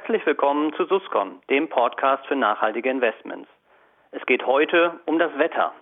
Herzlich 0.00 0.24
willkommen 0.24 0.72
zu 0.72 0.86
Suscom, 0.86 1.42
dem 1.50 1.68
Podcast 1.68 2.26
für 2.26 2.34
nachhaltige 2.34 2.88
Investments. 2.88 3.50
Es 4.12 4.24
geht 4.24 4.46
heute 4.46 4.98
um 5.04 5.18
das 5.18 5.30
Wetter. 5.36 5.74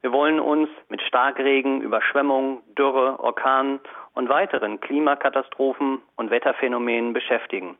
Wir 0.00 0.12
wollen 0.12 0.40
uns 0.40 0.70
mit 0.88 1.02
Starkregen, 1.02 1.82
Überschwemmungen, 1.82 2.62
Dürre, 2.78 3.20
Orkanen 3.20 3.78
und 4.14 4.30
weiteren 4.30 4.80
Klimakatastrophen 4.80 6.00
und 6.16 6.30
Wetterphänomenen 6.30 7.12
beschäftigen. 7.12 7.76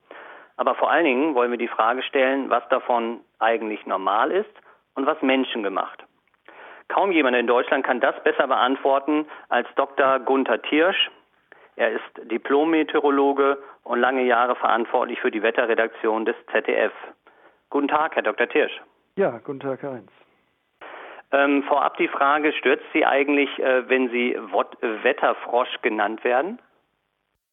Aber 0.58 0.74
vor 0.74 0.90
allen 0.90 1.06
Dingen 1.06 1.34
wollen 1.34 1.50
wir 1.50 1.56
die 1.56 1.66
Frage 1.66 2.02
stellen, 2.02 2.50
was 2.50 2.62
davon 2.68 3.20
eigentlich 3.38 3.86
normal 3.86 4.32
ist 4.32 4.52
und 4.96 5.06
was 5.06 5.22
menschengemacht. 5.22 6.04
Kaum 6.88 7.10
jemand 7.10 7.38
in 7.38 7.46
Deutschland 7.46 7.86
kann 7.86 8.00
das 8.00 8.22
besser 8.22 8.46
beantworten 8.46 9.24
als 9.48 9.66
Dr. 9.76 10.18
Gunther 10.18 10.60
Tirsch. 10.60 11.10
Er 11.76 11.92
ist 11.92 12.30
Diplom-Meteorologe 12.30 13.56
und 13.84 14.00
lange 14.00 14.22
Jahre 14.22 14.56
verantwortlich 14.56 15.20
für 15.20 15.30
die 15.30 15.42
Wetterredaktion 15.42 16.24
des 16.24 16.36
ZDF. 16.52 16.92
Guten 17.70 17.88
Tag, 17.88 18.16
Herr 18.16 18.22
Dr. 18.22 18.48
Tirsch. 18.48 18.80
Ja, 19.16 19.38
guten 19.44 19.60
Tag, 19.60 19.82
Herr 19.82 19.92
Heinz. 19.92 20.10
Ähm, 21.32 21.62
vorab 21.64 21.96
die 21.96 22.08
Frage, 22.08 22.52
stört 22.52 22.80
Sie 22.92 23.06
eigentlich, 23.06 23.56
äh, 23.58 23.88
wenn 23.88 24.10
Sie 24.10 24.36
Wot 24.50 24.76
Wetterfrosch 24.80 25.80
genannt 25.82 26.24
werden? 26.24 26.58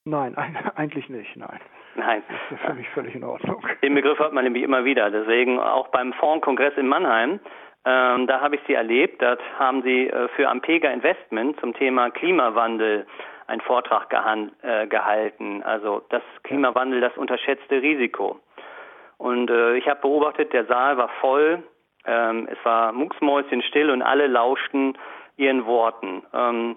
Nein, 0.06 0.36
eigentlich 0.76 1.10
nicht, 1.10 1.36
nein. 1.36 1.60
Nein. 1.96 2.24
Das 2.30 2.60
ist 2.60 2.66
für 2.66 2.74
mich 2.74 2.90
völlig 2.90 3.16
in 3.16 3.24
Ordnung. 3.24 3.66
Den 3.82 3.96
Begriff 3.96 4.20
hört 4.20 4.34
man 4.34 4.44
nämlich 4.44 4.64
immer 4.64 4.86
wieder. 4.86 5.12
Deswegen 5.12 5.60
auch 5.60 5.90
beim 5.90 6.14
Fondskongress 6.14 6.74
in 6.78 6.88
Mannheim, 6.88 7.40
ähm, 7.86 8.28
da 8.28 8.42
habe 8.42 8.56
ich 8.56 8.62
Sie 8.68 8.74
erlebt. 8.74 9.22
Dort 9.22 9.42
haben 9.58 9.82
Sie 9.82 10.08
äh, 10.08 10.28
für 10.30 10.50
Ampega 10.50 10.90
Investment 10.90 11.60
zum 11.60 11.74
Thema 11.74 12.10
Klimawandel 12.12 13.06
einen 13.48 13.62
Vortrag 13.62 14.14
äh, 14.62 14.88
gehalten. 14.88 15.64
Also 15.64 16.04
das 16.10 16.22
Klimawandel, 16.44 17.02
das 17.02 17.18
unterschätzte 17.18 17.82
Risiko. 17.82 18.40
Und 19.18 19.50
äh, 19.50 19.78
ich 19.78 19.88
habe 19.88 20.02
beobachtet, 20.02 20.54
der 20.54 20.66
Saal 20.66 20.98
war 20.98 21.10
voll. 21.22 21.64
Ähm, 22.06 22.48
es 22.52 22.58
war 22.64 22.92
mucksmäuschenstill 22.92 23.90
und 23.90 24.02
alle 24.02 24.28
lauschten 24.28 24.98
Ihren 25.38 25.66
Worten. 25.66 26.24
Ähm, 26.34 26.76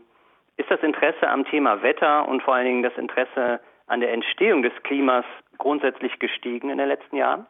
ist 0.56 0.70
das 0.70 0.80
Interesse 0.80 1.28
am 1.28 1.44
Thema 1.44 1.82
Wetter 1.82 2.28
und 2.28 2.42
vor 2.42 2.54
allen 2.54 2.66
Dingen 2.66 2.82
das 2.82 2.96
Interesse 2.96 3.60
an 3.86 4.00
der 4.00 4.12
Entstehung 4.12 4.62
des 4.62 4.72
Klimas 4.84 5.24
grundsätzlich 5.58 6.18
gestiegen 6.18 6.70
in 6.70 6.78
den 6.78 6.88
letzten 6.88 7.16
Jahren? 7.16 7.46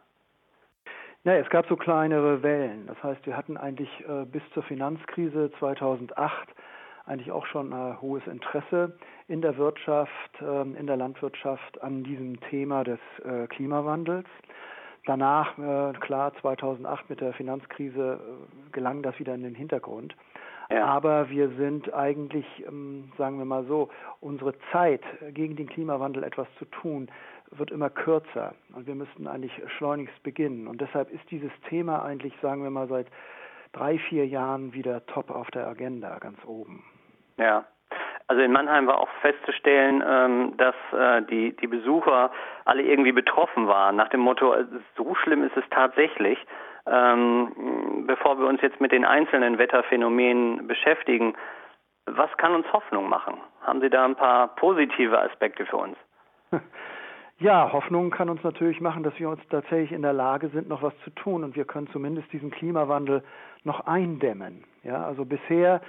Ja, 1.23 1.33
es 1.33 1.49
gab 1.49 1.67
so 1.67 1.75
kleinere 1.75 2.41
Wellen. 2.41 2.87
Das 2.87 3.01
heißt, 3.03 3.25
wir 3.27 3.37
hatten 3.37 3.57
eigentlich 3.57 3.89
äh, 4.07 4.25
bis 4.25 4.41
zur 4.53 4.63
Finanzkrise 4.63 5.51
2008 5.59 6.49
eigentlich 7.11 7.31
auch 7.31 7.45
schon 7.45 7.73
ein 7.73 7.91
äh, 7.91 7.95
hohes 8.01 8.25
Interesse 8.25 8.93
in 9.27 9.41
der 9.41 9.57
Wirtschaft, 9.57 10.41
äh, 10.41 10.61
in 10.61 10.87
der 10.87 10.97
Landwirtschaft 10.97 11.81
an 11.81 12.03
diesem 12.03 12.39
Thema 12.49 12.83
des 12.83 12.99
äh, 13.25 13.47
Klimawandels. 13.47 14.27
Danach, 15.05 15.57
äh, 15.57 15.93
klar, 15.99 16.31
2008 16.41 17.09
mit 17.09 17.21
der 17.21 17.33
Finanzkrise 17.33 18.19
gelang 18.71 19.01
das 19.01 19.17
wieder 19.19 19.33
in 19.35 19.43
den 19.43 19.55
Hintergrund. 19.55 20.15
Ja. 20.69 20.85
Aber 20.85 21.29
wir 21.29 21.49
sind 21.57 21.93
eigentlich, 21.93 22.45
ähm, 22.65 23.11
sagen 23.17 23.39
wir 23.39 23.45
mal 23.45 23.65
so, 23.65 23.89
unsere 24.21 24.53
Zeit 24.71 25.01
gegen 25.31 25.57
den 25.57 25.67
Klimawandel 25.67 26.23
etwas 26.23 26.47
zu 26.59 26.65
tun, 26.65 27.09
wird 27.49 27.71
immer 27.71 27.89
kürzer. 27.89 28.53
Und 28.73 28.87
wir 28.87 28.95
müssten 28.95 29.27
eigentlich 29.27 29.51
schleunigst 29.77 30.23
beginnen. 30.23 30.67
Und 30.67 30.79
deshalb 30.79 31.11
ist 31.11 31.29
dieses 31.29 31.51
Thema 31.67 32.03
eigentlich, 32.03 32.33
sagen 32.41 32.63
wir 32.63 32.69
mal, 32.69 32.87
seit 32.87 33.07
drei, 33.73 33.97
vier 33.97 34.25
Jahren 34.27 34.73
wieder 34.73 35.05
top 35.07 35.29
auf 35.29 35.51
der 35.51 35.67
Agenda, 35.67 36.17
ganz 36.19 36.37
oben. 36.45 36.83
Ja. 37.41 37.65
Also 38.27 38.41
in 38.43 38.51
Mannheim 38.51 38.87
war 38.87 38.99
auch 38.99 39.09
festzustellen, 39.21 40.01
ähm, 40.07 40.53
dass 40.55 40.75
äh, 40.93 41.21
die, 41.23 41.53
die 41.57 41.67
Besucher 41.67 42.31
alle 42.63 42.83
irgendwie 42.83 43.11
betroffen 43.11 43.67
waren, 43.67 43.97
nach 43.97 44.07
dem 44.07 44.21
Motto, 44.21 44.53
äh, 44.53 44.65
so 44.95 45.15
schlimm 45.15 45.43
ist 45.43 45.57
es 45.57 45.65
tatsächlich. 45.69 46.37
Ähm, 46.87 48.05
bevor 48.07 48.39
wir 48.39 48.47
uns 48.47 48.61
jetzt 48.61 48.79
mit 48.79 48.91
den 48.91 49.05
einzelnen 49.05 49.57
Wetterphänomenen 49.57 50.65
beschäftigen, 50.67 51.35
was 52.05 52.29
kann 52.37 52.55
uns 52.55 52.71
Hoffnung 52.71 53.09
machen? 53.09 53.35
Haben 53.61 53.81
Sie 53.81 53.89
da 53.89 54.05
ein 54.05 54.15
paar 54.15 54.55
positive 54.55 55.19
Aspekte 55.19 55.65
für 55.65 55.77
uns? 55.77 55.97
Ja, 57.41 57.73
Hoffnung 57.73 58.11
kann 58.11 58.29
uns 58.29 58.43
natürlich 58.43 58.79
machen, 58.81 59.01
dass 59.01 59.17
wir 59.17 59.27
uns 59.27 59.41
tatsächlich 59.49 59.91
in 59.91 60.03
der 60.03 60.13
Lage 60.13 60.49
sind, 60.49 60.69
noch 60.69 60.83
was 60.83 60.93
zu 60.99 61.09
tun 61.09 61.43
und 61.43 61.55
wir 61.55 61.65
können 61.65 61.87
zumindest 61.87 62.31
diesen 62.31 62.51
Klimawandel 62.51 63.23
noch 63.63 63.87
eindämmen. 63.87 64.63
Ja, 64.83 65.03
also 65.03 65.25
bisher 65.25 65.81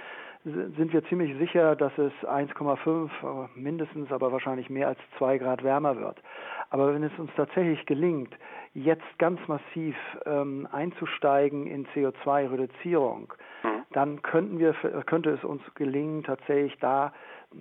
sind 0.43 0.91
wir 0.91 1.03
ziemlich 1.05 1.37
sicher, 1.37 1.75
dass 1.75 1.97
es 1.97 2.11
1,5 2.23 3.07
äh, 3.07 3.47
mindestens, 3.55 4.11
aber 4.11 4.31
wahrscheinlich 4.31 4.69
mehr 4.69 4.89
als 4.89 4.99
2 5.17 5.37
Grad 5.37 5.63
wärmer 5.63 5.97
wird. 5.97 6.21
Aber 6.69 6.93
wenn 6.93 7.03
es 7.03 7.17
uns 7.17 7.31
tatsächlich 7.35 7.85
gelingt, 7.85 8.35
jetzt 8.73 9.17
ganz 9.19 9.39
massiv 9.47 9.95
ähm, 10.25 10.67
einzusteigen 10.71 11.67
in 11.67 11.85
CO2-Reduzierung, 11.87 13.33
mhm. 13.63 13.72
Dann 13.93 14.21
könnten 14.21 14.59
wir, 14.59 14.73
könnte 15.05 15.31
es 15.31 15.43
uns 15.43 15.61
gelingen, 15.75 16.23
tatsächlich 16.23 16.77
da 16.79 17.13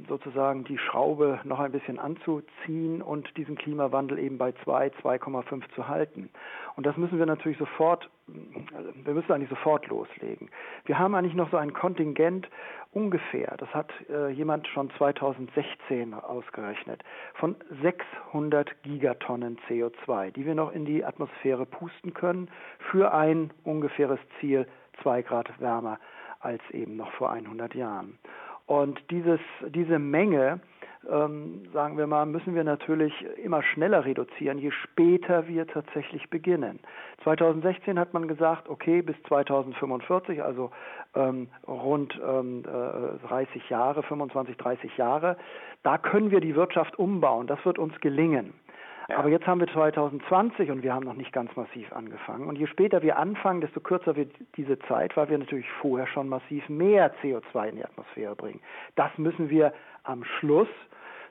sozusagen 0.09 0.65
die 0.65 0.79
Schraube 0.79 1.41
noch 1.45 1.61
ein 1.61 1.73
bisschen 1.73 1.99
anzuziehen 1.99 3.03
und 3.03 3.37
diesen 3.37 3.57
Klimawandel 3.57 4.19
eben 4.19 4.39
bei 4.39 4.53
2, 4.65 4.89
2,5 5.03 5.63
zu 5.75 5.89
halten. 5.89 6.31
Und 6.77 6.87
das 6.87 6.97
müssen 6.97 7.19
wir 7.19 7.27
natürlich 7.27 7.59
sofort, 7.59 8.09
wir 8.27 9.15
müssen 9.15 9.33
eigentlich 9.33 9.51
sofort 9.51 9.87
loslegen. 9.89 10.51
Wir 10.87 10.99
haben 10.99 11.15
eigentlich 11.15 11.35
noch 11.35 11.51
so 11.51 11.57
ein 11.57 11.73
Kontingent 11.73 12.49
ungefähr, 12.93 13.55
das 13.59 13.69
hat 13.75 13.91
äh, 14.11 14.31
jemand 14.31 14.67
schon 14.69 14.91
2016 14.99 16.15
ausgerechnet, 16.15 17.03
von 17.35 17.57
600 17.83 18.83
Gigatonnen 18.83 19.59
CO2, 19.69 20.31
die 20.31 20.47
wir 20.47 20.55
noch 20.55 20.73
in 20.73 20.85
die 20.85 21.05
Atmosphäre 21.05 21.67
pusten 21.67 22.15
können 22.15 22.49
für 22.91 23.13
ein 23.13 23.51
ungefähres 23.65 24.21
Ziel, 24.41 24.67
zwei 25.03 25.23
Grad 25.23 25.49
wärmer 25.61 25.99
als 26.43 26.63
eben 26.71 26.97
noch 26.97 27.13
vor 27.13 27.33
100 27.33 27.75
Jahren. 27.75 28.19
Und 28.67 29.01
dieses, 29.11 29.41
diese 29.69 29.99
Menge, 29.99 30.61
ähm, 31.11 31.65
sagen 31.73 31.99
wir 31.99 32.07
mal, 32.07 32.27
müssen 32.27 32.55
wir 32.55 32.65
natürlich 32.65 33.13
immer 33.43 33.63
schneller 33.63 34.05
reduzieren, 34.05 34.59
je 34.59 34.71
später 34.71 35.49
wir 35.49 35.67
tatsächlich 35.67 36.31
beginnen. 36.31 36.79
2016 37.25 37.99
hat 37.99 38.15
man 38.15 38.29
gesagt, 38.29 38.69
okay, 38.69 39.03
bis 39.03 39.17
2045, 39.29 40.43
also 40.43 40.71
ähm, 41.15 41.49
rund 41.67 42.19
ähm, 42.25 42.63
äh, 42.65 43.27
30 43.27 43.69
Jahre, 43.69 44.03
25, 44.05 44.57
30 44.57 44.97
Jahre, 44.97 45.37
da 45.83 45.99
können 45.99 46.31
wir 46.31 46.41
die 46.41 46.55
Wirtschaft 46.55 46.99
umbauen. 46.99 47.49
Das 47.49 47.65
wird 47.65 47.79
uns 47.79 47.99
gelingen. 48.01 48.55
Ja. 49.09 49.19
Aber 49.19 49.29
jetzt 49.29 49.47
haben 49.47 49.61
wir 49.61 49.69
2020 49.69 50.71
und 50.71 50.83
wir 50.83 50.95
haben 50.95 51.05
noch 51.05 51.15
nicht 51.15 51.33
ganz 51.33 51.55
massiv 51.57 51.93
angefangen. 51.93 52.47
Und 52.47 52.57
je 52.57 52.67
später 52.67 53.03
wir 53.03 53.19
anfangen, 53.19 53.61
desto 53.61 53.81
kürzer 53.81 54.17
wird 54.17 54.33
diese 54.57 54.79
Zeit, 54.81 55.17
weil 55.17 55.29
wir 55.29 55.39
natürlich 55.39 55.71
vorher 55.81 56.07
schon 56.07 56.29
massiv 56.29 56.69
mehr 56.69 57.13
CO2 57.23 57.69
in 57.69 57.77
die 57.77 57.85
Atmosphäre 57.85 58.37
bringen. 58.37 58.61
Das 58.95 59.11
müssen 59.19 59.51
wir 59.51 59.73
am 60.05 60.25
Schluss 60.25 60.69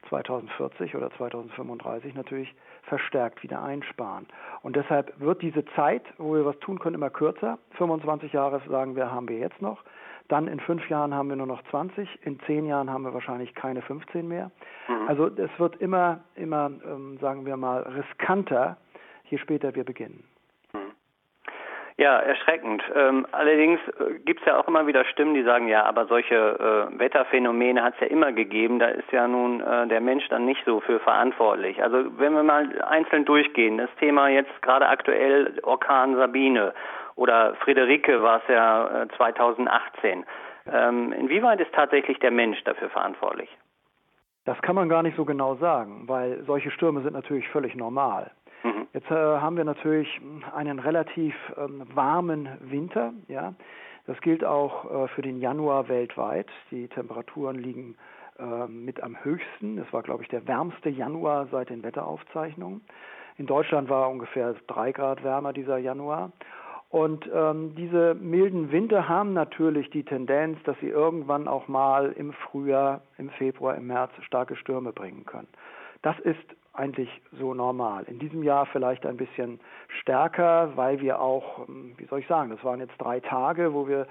2040 0.10 0.96
oder 0.96 1.12
2035 1.12 2.16
natürlich 2.16 2.54
verstärkt 2.84 3.44
wieder 3.44 3.62
einsparen. 3.64 4.28
Und 4.62 4.76
deshalb 4.76 5.20
wird 5.20 5.42
diese 5.42 5.64
Zeit, 5.76 6.04
wo 6.18 6.34
wir 6.34 6.46
was 6.46 6.58
tun 6.60 6.80
können, 6.80 6.96
immer 6.96 7.10
kürzer. 7.10 7.60
25 7.78 8.34
Jahre 8.34 8.62
sagen 8.68 8.96
wir, 8.96 9.12
haben 9.12 9.30
wir 9.30 9.38
jetzt 9.38 9.62
noch. 9.62 9.84
Dann 10.32 10.48
in 10.48 10.62
fünf 10.62 10.88
Jahren 10.88 11.14
haben 11.14 11.28
wir 11.28 11.36
nur 11.36 11.46
noch 11.46 11.62
20, 11.72 12.08
in 12.24 12.40
zehn 12.48 12.66
Jahren 12.66 12.90
haben 12.90 13.04
wir 13.04 13.14
wahrscheinlich 13.14 13.54
keine 13.54 13.82
15 13.82 14.26
mehr. 14.26 14.50
Mhm. 14.88 15.10
Also 15.10 15.28
es 15.28 15.50
wird 15.58 15.76
immer, 15.82 16.22
immer, 16.36 16.72
ähm, 16.86 17.18
sagen 17.20 17.46
wir 17.46 17.58
mal, 17.58 17.82
riskanter, 17.82 18.78
je 19.26 19.38
später 19.40 19.76
wir 19.76 19.84
beginnen. 19.84 20.24
Mhm. 20.72 20.94
Ja, 21.98 22.18
erschreckend. 22.20 22.82
Ähm, 22.96 23.28
allerdings 23.34 23.82
äh, 24.00 24.20
gibt 24.24 24.40
es 24.40 24.46
ja 24.46 24.58
auch 24.58 24.70
immer 24.70 24.88
wieder 24.88 25.04
Stimmen, 25.04 25.34
die 25.34 25.44
sagen, 25.44 25.68
ja, 25.68 25.84
aber 25.84 26.06
solche 26.06 26.36
äh, 26.36 26.98
Wetterphänomene 26.98 27.84
hat 27.84 27.96
es 27.96 28.00
ja 28.00 28.08
immer 28.08 28.32
gegeben, 28.32 28.80
da 28.80 28.88
ist 28.88 29.12
ja 29.12 29.28
nun 29.28 29.60
äh, 29.60 29.86
der 29.88 30.00
Mensch 30.00 30.30
dann 30.30 30.46
nicht 30.46 30.64
so 30.66 30.80
für 30.80 31.02
verantwortlich. 31.02 31.84
Also 31.84 32.06
wenn 32.18 32.32
wir 32.32 32.44
mal 32.44 32.82
einzeln 32.84 33.26
durchgehen, 33.26 33.80
das 33.80 33.90
Thema 34.00 34.30
jetzt 34.30 34.62
gerade 34.62 34.88
aktuell 34.88 35.60
Orkan 35.64 36.16
Sabine 36.16 36.74
oder 37.16 37.56
Friederike 37.56 38.22
war 38.22 38.42
es 38.42 38.48
ja 38.48 39.08
2018. 39.18 40.24
Äh, 40.24 40.26
ähm, 40.72 41.12
inwieweit 41.14 41.60
ist 41.60 41.74
tatsächlich 41.74 42.20
der 42.20 42.32
Mensch 42.32 42.64
dafür 42.64 42.90
verantwortlich? 42.90 43.50
Das 44.46 44.60
kann 44.62 44.76
man 44.76 44.90
gar 44.90 45.04
nicht 45.04 45.16
so 45.16 45.26
genau 45.26 45.56
sagen, 45.56 46.08
weil 46.08 46.44
solche 46.46 46.72
Stürme 46.72 47.02
sind 47.02 47.14
natürlich 47.14 47.48
völlig 47.50 47.76
normal. 47.76 48.32
Mhm. 48.64 48.88
Jetzt 48.94 49.10
äh, 49.10 49.16
haben 49.16 49.58
wir 49.58 49.64
natürlich 49.64 50.20
einen 50.56 50.80
relativ 50.80 51.36
ähm, 51.58 51.84
warmen 51.94 52.50
Winter. 52.60 53.14
Ja, 53.28 53.54
das 54.08 54.20
gilt 54.22 54.44
auch 54.44 55.06
äh, 55.06 55.08
für 55.10 55.22
den 55.22 55.40
Januar 55.40 55.90
weltweit. 55.90 56.48
Die 56.72 56.88
Temperaturen 56.88 57.56
liegen 57.56 57.96
äh, 58.40 58.68
mit 58.68 59.02
am 59.04 59.16
höchsten. 59.24 59.78
Es 59.78 59.92
war, 59.94 60.04
glaube 60.04 60.24
ich, 60.24 60.30
der 60.30 60.48
wärmste 60.48 60.90
Januar 60.90 61.48
seit 61.52 61.70
den 61.70 61.84
Wetteraufzeichnungen. 61.84 62.82
In 63.38 63.46
Deutschland 63.46 63.90
war 63.90 64.10
ungefähr 64.10 64.56
drei 64.68 64.92
Grad 64.92 65.24
wärmer 65.24 65.54
dieser 65.54 65.78
Januar. 65.78 66.32
Und 66.92 67.30
ähm, 67.34 67.74
diese 67.76 68.16
milden 68.16 68.72
Winter 68.74 69.08
haben 69.08 69.32
natürlich 69.32 69.90
die 69.92 70.04
Tendenz, 70.04 70.62
dass 70.66 70.78
sie 70.82 70.90
irgendwann 70.90 71.48
auch 71.48 71.70
mal 71.70 72.12
im 72.12 72.34
Frühjahr, 72.34 73.02
im 73.18 73.30
Februar, 73.30 73.76
im 73.76 73.88
März 73.88 74.12
starke 74.24 74.58
Stürme 74.58 74.92
bringen 74.92 75.26
können. 75.26 75.48
Das 76.02 76.20
ist 76.20 76.38
eigentlich 76.74 77.10
so 77.32 77.54
normal. 77.54 78.04
In 78.06 78.20
diesem 78.20 78.44
Jahr 78.44 78.66
vielleicht 78.66 79.06
ein 79.06 79.16
bisschen 79.16 79.62
stärker, 80.02 80.76
weil 80.76 81.00
wir 81.00 81.22
auch, 81.22 81.68
ähm, 81.70 81.94
wie 81.96 82.06
soll 82.06 82.20
ich 82.20 82.28
sagen, 82.28 82.50
das 82.50 82.64
waren 82.66 82.82
jetzt 82.82 82.98
drei 82.98 83.22
Tage, 83.22 83.74
wo 83.74 83.88
wir 83.88 84.06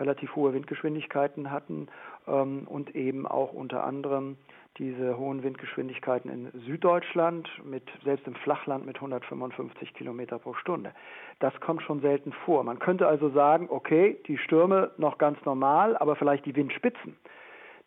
relativ 0.00 0.34
hohe 0.34 0.52
Windgeschwindigkeiten 0.54 1.52
hatten 1.52 1.86
und 2.26 2.94
eben 2.94 3.26
auch 3.26 3.52
unter 3.52 3.84
anderem 3.84 4.36
diese 4.78 5.16
hohen 5.16 5.42
Windgeschwindigkeiten 5.42 6.30
in 6.30 6.60
Süddeutschland 6.62 7.48
mit 7.64 7.84
selbst 8.04 8.26
im 8.26 8.34
Flachland 8.34 8.86
mit 8.86 8.96
155 8.96 9.94
Kilometer 9.94 10.38
pro 10.38 10.54
Stunde. 10.54 10.92
Das 11.38 11.58
kommt 11.60 11.82
schon 11.82 12.00
selten 12.00 12.32
vor. 12.44 12.64
Man 12.64 12.80
könnte 12.80 13.06
also 13.06 13.30
sagen, 13.30 13.68
okay, 13.70 14.18
die 14.26 14.38
Stürme 14.38 14.90
noch 14.96 15.18
ganz 15.18 15.38
normal, 15.44 15.96
aber 15.96 16.16
vielleicht 16.16 16.44
die 16.46 16.56
Windspitzen, 16.56 17.16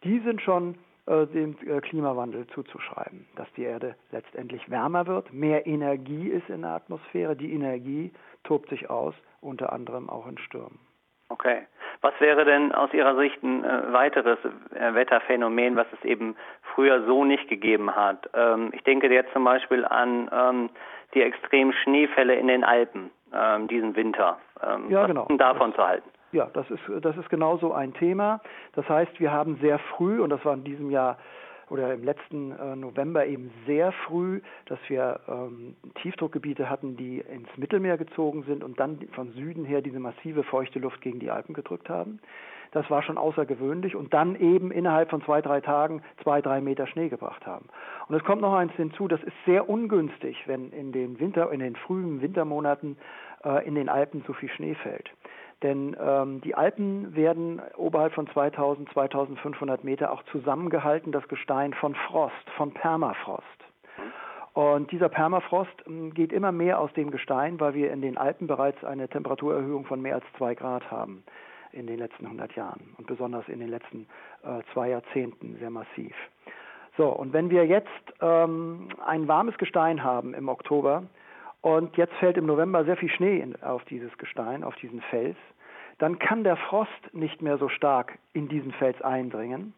die 0.03 0.19
sind 0.19 0.41
schon 0.41 0.75
äh, 1.07 1.25
dem 1.27 1.57
äh, 1.65 1.81
Klimawandel 1.81 2.47
zuzuschreiben, 2.47 3.27
dass 3.35 3.47
die 3.57 3.63
Erde 3.63 3.95
letztendlich 4.11 4.69
wärmer 4.69 5.07
wird, 5.07 5.33
mehr 5.33 5.67
Energie 5.67 6.29
ist 6.29 6.49
in 6.49 6.61
der 6.61 6.71
Atmosphäre, 6.71 7.35
die 7.35 7.53
Energie 7.53 8.11
tobt 8.43 8.69
sich 8.69 8.89
aus, 8.89 9.13
unter 9.41 9.73
anderem 9.73 10.09
auch 10.09 10.27
in 10.27 10.37
Stürmen. 10.37 10.79
Okay. 11.29 11.63
Was 12.07 12.21
wäre 12.21 12.45
denn 12.45 12.71
aus 12.71 12.93
Ihrer 12.93 13.17
Sicht 13.17 13.43
ein 13.43 13.65
äh, 13.65 13.91
weiteres 13.91 14.37
äh, 14.73 14.93
Wetterphänomen, 14.93 15.75
was 15.75 15.87
es 15.91 16.05
eben 16.05 16.37
früher 16.73 17.05
so 17.05 17.25
nicht 17.25 17.49
gegeben 17.49 17.93
hat? 17.93 18.29
Ähm, 18.33 18.69
ich 18.71 18.81
denke 18.83 19.11
jetzt 19.13 19.33
zum 19.33 19.43
Beispiel 19.43 19.83
an 19.83 20.29
ähm, 20.31 20.69
die 21.13 21.21
extremen 21.21 21.73
Schneefälle 21.73 22.35
in 22.35 22.47
den 22.47 22.63
Alpen 22.63 23.11
ähm, 23.33 23.67
diesen 23.67 23.93
Winter. 23.97 24.37
Ähm, 24.63 24.89
ja, 24.89 25.05
genau. 25.05 25.25
Um 25.25 25.37
davon 25.37 25.75
zu 25.75 25.85
halten. 25.85 26.09
Ja, 26.31 26.47
das 26.53 26.71
ist, 26.71 26.79
das 27.01 27.17
ist 27.17 27.29
genauso 27.29 27.73
ein 27.73 27.93
Thema. 27.93 28.39
Das 28.71 28.87
heißt, 28.87 29.19
wir 29.19 29.33
haben 29.33 29.57
sehr 29.57 29.77
früh, 29.77 30.21
und 30.21 30.29
das 30.29 30.45
war 30.45 30.53
in 30.53 30.63
diesem 30.63 30.89
Jahr 30.89 31.17
oder 31.69 31.93
im 31.93 32.03
letzten 32.03 32.51
äh, 32.51 32.75
November 32.75 33.25
eben 33.25 33.51
sehr 33.65 33.91
früh, 33.91 34.41
dass 34.65 34.79
wir 34.87 35.19
ähm, 35.27 35.75
Tiefdruckgebiete 36.01 36.69
hatten, 36.69 36.95
die 36.97 37.19
ins 37.19 37.49
Mittelmeer 37.57 37.97
gezogen 37.97 38.43
sind 38.43 38.63
und 38.63 38.79
dann 38.79 38.99
von 39.13 39.31
Süden 39.31 39.65
her 39.65 39.81
diese 39.81 39.99
massive 39.99 40.43
feuchte 40.43 40.79
Luft 40.79 41.01
gegen 41.01 41.19
die 41.19 41.31
Alpen 41.31 41.53
gedrückt 41.53 41.89
haben. 41.89 42.19
Das 42.71 42.89
war 42.89 43.01
schon 43.01 43.17
außergewöhnlich 43.17 43.95
und 43.95 44.13
dann 44.13 44.35
eben 44.35 44.71
innerhalb 44.71 45.09
von 45.09 45.21
zwei, 45.23 45.41
drei 45.41 45.61
Tagen 45.61 46.01
zwei, 46.23 46.41
drei 46.41 46.61
Meter 46.61 46.85
Schnee 46.87 47.09
gebracht 47.09 47.45
haben. 47.45 47.67
Und 48.07 48.15
es 48.15 48.23
kommt 48.23 48.41
noch 48.41 48.53
eins 48.53 48.73
hinzu, 48.73 49.07
das 49.07 49.23
ist 49.23 49.35
sehr 49.45 49.69
ungünstig, 49.69 50.43
wenn 50.47 50.71
in 50.71 50.91
den 50.91 51.19
Winter, 51.19 51.51
in 51.51 51.59
den 51.59 51.75
frühen 51.75 52.21
Wintermonaten 52.21 52.97
äh, 53.43 53.65
in 53.65 53.75
den 53.75 53.89
Alpen 53.89 54.23
so 54.27 54.33
viel 54.33 54.49
Schnee 54.49 54.75
fällt. 54.75 55.09
Denn 55.63 55.95
ähm, 55.99 56.41
die 56.41 56.53
Alpen 56.53 57.15
werden 57.15 57.61
oberhalb 57.77 58.13
von 58.13 58.27
2000, 58.27 58.91
2500 58.93 59.83
Meter 59.83 60.11
auch 60.11 60.21
zusammengehalten, 60.31 61.11
das 61.11 61.27
Gestein 61.27 61.73
von 61.73 61.95
Frost, 61.95 62.49
von 62.55 62.71
Permafrost. 62.73 63.43
Und 64.53 64.91
dieser 64.91 65.09
Permafrost 65.09 65.83
ähm, 65.87 66.13
geht 66.13 66.31
immer 66.31 66.51
mehr 66.51 66.79
aus 66.79 66.93
dem 66.93 67.11
Gestein, 67.11 67.59
weil 67.59 67.73
wir 67.73 67.91
in 67.91 68.01
den 68.01 68.17
Alpen 68.17 68.47
bereits 68.47 68.83
eine 68.83 69.07
Temperaturerhöhung 69.07 69.85
von 69.85 70.01
mehr 70.01 70.15
als 70.15 70.25
zwei 70.37 70.53
Grad 70.53 70.89
haben 70.91 71.23
in 71.71 71.87
den 71.87 71.97
letzten 71.99 72.25
100 72.25 72.55
Jahren 72.55 72.95
und 72.97 73.07
besonders 73.07 73.47
in 73.47 73.59
den 73.59 73.69
letzten 73.69 74.07
äh, 74.43 74.61
zwei 74.73 74.89
Jahrzehnten 74.89 75.57
sehr 75.59 75.69
massiv. 75.69 76.15
So, 76.97 77.09
und 77.09 77.33
wenn 77.33 77.49
wir 77.49 77.65
jetzt 77.65 77.87
ähm, 78.21 78.89
ein 79.05 79.27
warmes 79.27 79.57
Gestein 79.57 80.03
haben 80.03 80.33
im 80.33 80.49
Oktober, 80.49 81.03
und 81.61 81.97
jetzt 81.97 82.13
fällt 82.15 82.37
im 82.37 82.45
November 82.45 82.85
sehr 82.85 82.97
viel 82.97 83.09
Schnee 83.09 83.45
auf 83.61 83.83
dieses 83.85 84.15
Gestein, 84.17 84.63
auf 84.63 84.75
diesen 84.75 85.01
Fels, 85.01 85.37
dann 85.97 86.19
kann 86.19 86.43
der 86.43 86.57
Frost 86.57 87.13
nicht 87.13 87.41
mehr 87.41 87.57
so 87.57 87.69
stark 87.69 88.17
in 88.33 88.47
diesen 88.47 88.71
Fels 88.73 89.01
eindringen. 89.01 89.73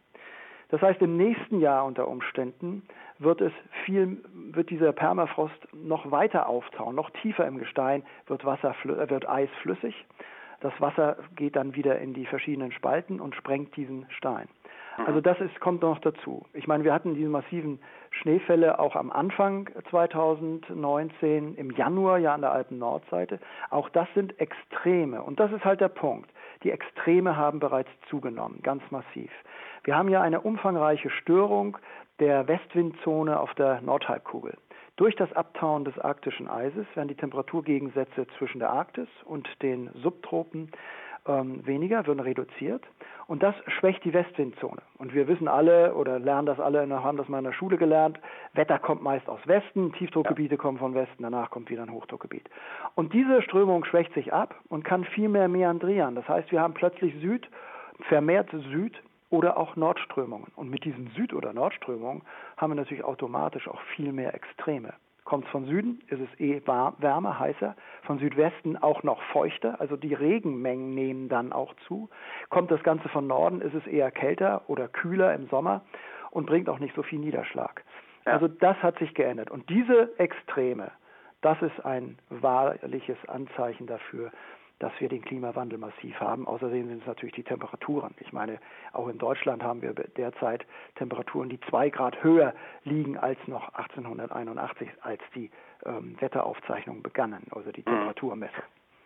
Das 0.69 0.81
heißt, 0.81 1.01
im 1.01 1.17
nächsten 1.17 1.59
Jahr 1.59 1.85
unter 1.85 2.07
Umständen 2.07 2.83
wird 3.17 3.41
es 3.41 3.51
viel, 3.85 4.21
wird 4.33 4.69
dieser 4.69 4.91
Permafrost 4.91 5.67
noch 5.73 6.11
weiter 6.11 6.47
auftauen, 6.47 6.95
noch 6.95 7.09
tiefer 7.09 7.47
im 7.47 7.57
Gestein 7.57 8.03
wird 8.27 8.45
Wasser, 8.45 8.75
äh, 8.83 9.09
wird 9.09 9.27
Eis 9.27 9.49
flüssig. 9.61 10.05
Das 10.61 10.73
Wasser 10.79 11.17
geht 11.35 11.55
dann 11.55 11.75
wieder 11.75 11.99
in 11.99 12.13
die 12.13 12.25
verschiedenen 12.25 12.71
Spalten 12.71 13.19
und 13.19 13.35
sprengt 13.35 13.75
diesen 13.75 14.05
Stein. 14.09 14.47
Mhm. 14.97 15.05
Also 15.05 15.21
das 15.21 15.39
ist, 15.41 15.59
kommt 15.59 15.81
noch 15.81 15.99
dazu. 15.99 16.45
Ich 16.53 16.67
meine, 16.67 16.83
wir 16.83 16.93
hatten 16.93 17.15
diese 17.15 17.29
massiven 17.29 17.79
Schneefälle 18.21 18.79
auch 18.79 18.95
am 18.95 19.11
Anfang 19.11 19.69
2019, 19.89 21.55
im 21.55 21.71
Januar 21.71 22.17
ja 22.17 22.33
an 22.33 22.41
der 22.41 22.51
Alpen-Nordseite. 22.51 23.39
Auch 23.69 23.89
das 23.89 24.07
sind 24.13 24.39
Extreme. 24.39 25.21
Und 25.21 25.39
das 25.39 25.51
ist 25.51 25.63
halt 25.63 25.81
der 25.81 25.89
Punkt. 25.89 26.29
Die 26.63 26.71
Extreme 26.71 27.37
haben 27.37 27.59
bereits 27.59 27.89
zugenommen, 28.09 28.59
ganz 28.61 28.83
massiv. 28.91 29.31
Wir 29.83 29.95
haben 29.95 30.09
ja 30.09 30.21
eine 30.21 30.41
umfangreiche 30.41 31.09
Störung 31.09 31.77
der 32.19 32.47
Westwindzone 32.47 33.39
auf 33.39 33.53
der 33.53 33.81
Nordhalbkugel. 33.81 34.57
Durch 34.97 35.15
das 35.15 35.31
Abtauen 35.31 35.85
des 35.85 35.97
arktischen 35.97 36.49
Eises 36.49 36.85
werden 36.93 37.07
die 37.07 37.15
Temperaturgegensätze 37.15 38.27
zwischen 38.37 38.59
der 38.59 38.71
Arktis 38.71 39.07
und 39.23 39.47
den 39.61 39.89
Subtropen 39.93 40.71
ähm, 41.25 41.65
weniger, 41.65 42.05
werden 42.05 42.19
reduziert. 42.19 42.83
Und 43.29 43.43
das 43.43 43.53
schwächt 43.67 44.03
die 44.05 44.13
Westwindzone. 44.13 44.81
Und 44.97 45.13
wir 45.13 45.27
wissen 45.27 45.47
alle 45.47 45.93
oder 45.93 46.17
lernen 46.17 46.47
das 46.47 46.59
alle, 46.59 46.89
haben 46.89 47.15
das 47.15 47.29
mal 47.29 47.37
in 47.37 47.43
der 47.43 47.53
Schule 47.53 47.77
gelernt, 47.77 48.19
Wetter 48.53 48.79
kommt 48.79 49.03
meist 49.03 49.29
aus 49.29 49.39
Westen, 49.45 49.93
Tiefdruckgebiete 49.93 50.55
ja. 50.55 50.57
kommen 50.59 50.79
von 50.79 50.95
Westen, 50.95 51.21
danach 51.21 51.51
kommt 51.51 51.69
wieder 51.69 51.83
ein 51.83 51.91
Hochdruckgebiet. 51.91 52.49
Und 52.95 53.13
diese 53.13 53.43
Strömung 53.43 53.85
schwächt 53.85 54.15
sich 54.15 54.33
ab 54.33 54.55
und 54.69 54.83
kann 54.83 55.05
viel 55.05 55.29
mehr 55.29 55.47
meandrieren. 55.47 56.15
Das 56.15 56.27
heißt, 56.27 56.51
wir 56.51 56.59
haben 56.59 56.73
plötzlich 56.73 57.13
Süd, 57.21 57.47
vermehrt 58.07 58.49
Süd 58.49 58.99
oder 59.29 59.57
auch 59.57 59.75
Nordströmungen. 59.75 60.51
Und 60.55 60.71
mit 60.71 60.83
diesen 60.83 61.11
Süd- 61.15 61.35
oder 61.35 61.53
Nordströmungen 61.53 62.23
haben 62.57 62.71
wir 62.71 62.77
natürlich 62.77 63.03
automatisch 63.03 63.67
auch 63.67 63.79
viel 63.95 64.11
mehr 64.11 64.33
Extreme. 64.33 64.95
Kommt 65.29 65.45
es 65.45 65.51
von 65.51 65.65
Süden, 65.65 66.01
ist 66.07 66.21
es 66.21 66.39
eh 66.39 66.59
wärmer, 66.65 67.37
heißer. 67.37 67.75
Von 68.01 68.17
Südwesten 68.17 68.77
auch 68.77 69.03
noch 69.03 69.21
feuchter, 69.31 69.79
also 69.79 69.95
die 69.95 70.15
Regenmengen 70.15 70.95
nehmen 70.95 71.29
dann 71.29 71.53
auch 71.53 71.75
zu. 71.87 72.09
Kommt 72.49 72.71
das 72.71 72.81
Ganze 72.81 73.09
von 73.09 73.27
Norden, 73.27 73.61
ist 73.61 73.75
es 73.75 73.85
eher 73.85 74.09
kälter 74.09 74.63
oder 74.65 74.87
kühler 74.87 75.35
im 75.35 75.47
Sommer 75.49 75.81
und 76.31 76.47
bringt 76.47 76.67
auch 76.67 76.79
nicht 76.79 76.95
so 76.95 77.03
viel 77.03 77.19
Niederschlag. 77.19 77.83
Ja. 78.25 78.31
Also 78.31 78.47
das 78.47 78.75
hat 78.77 78.97
sich 78.97 79.13
geändert. 79.13 79.51
Und 79.51 79.69
diese 79.69 80.17
Extreme, 80.17 80.89
das 81.41 81.61
ist 81.61 81.85
ein 81.85 82.17
wahrliches 82.31 83.17
Anzeichen 83.27 83.85
dafür, 83.85 84.31
dass 84.79 84.91
wir 84.99 85.09
den 85.09 85.21
Klimawandel 85.21 85.77
massiv 85.77 86.19
haben. 86.19 86.47
Außerdem 86.47 86.87
sind 86.87 87.01
es 87.01 87.07
natürlich 87.07 87.35
die 87.35 87.43
Temperaturen. 87.43 88.15
Ich 88.19 88.33
meine, 88.33 88.59
auch 88.93 89.07
in 89.07 89.17
Deutschland 89.17 89.61
haben 89.61 89.81
wir 89.81 89.93
derzeit 89.93 90.65
Temperaturen, 90.95 91.49
die 91.49 91.59
zwei 91.69 91.89
Grad 91.89 92.23
höher 92.23 92.53
liegen 92.83 93.17
als 93.17 93.37
noch 93.47 93.73
1881, 93.75 94.89
als 95.01 95.21
die 95.35 95.51
ähm, 95.85 96.15
Wetteraufzeichnungen 96.19 97.03
begannen, 97.03 97.45
also 97.51 97.71
die 97.71 97.81
mhm. 97.81 97.91
Temperaturmessung. 97.91 98.63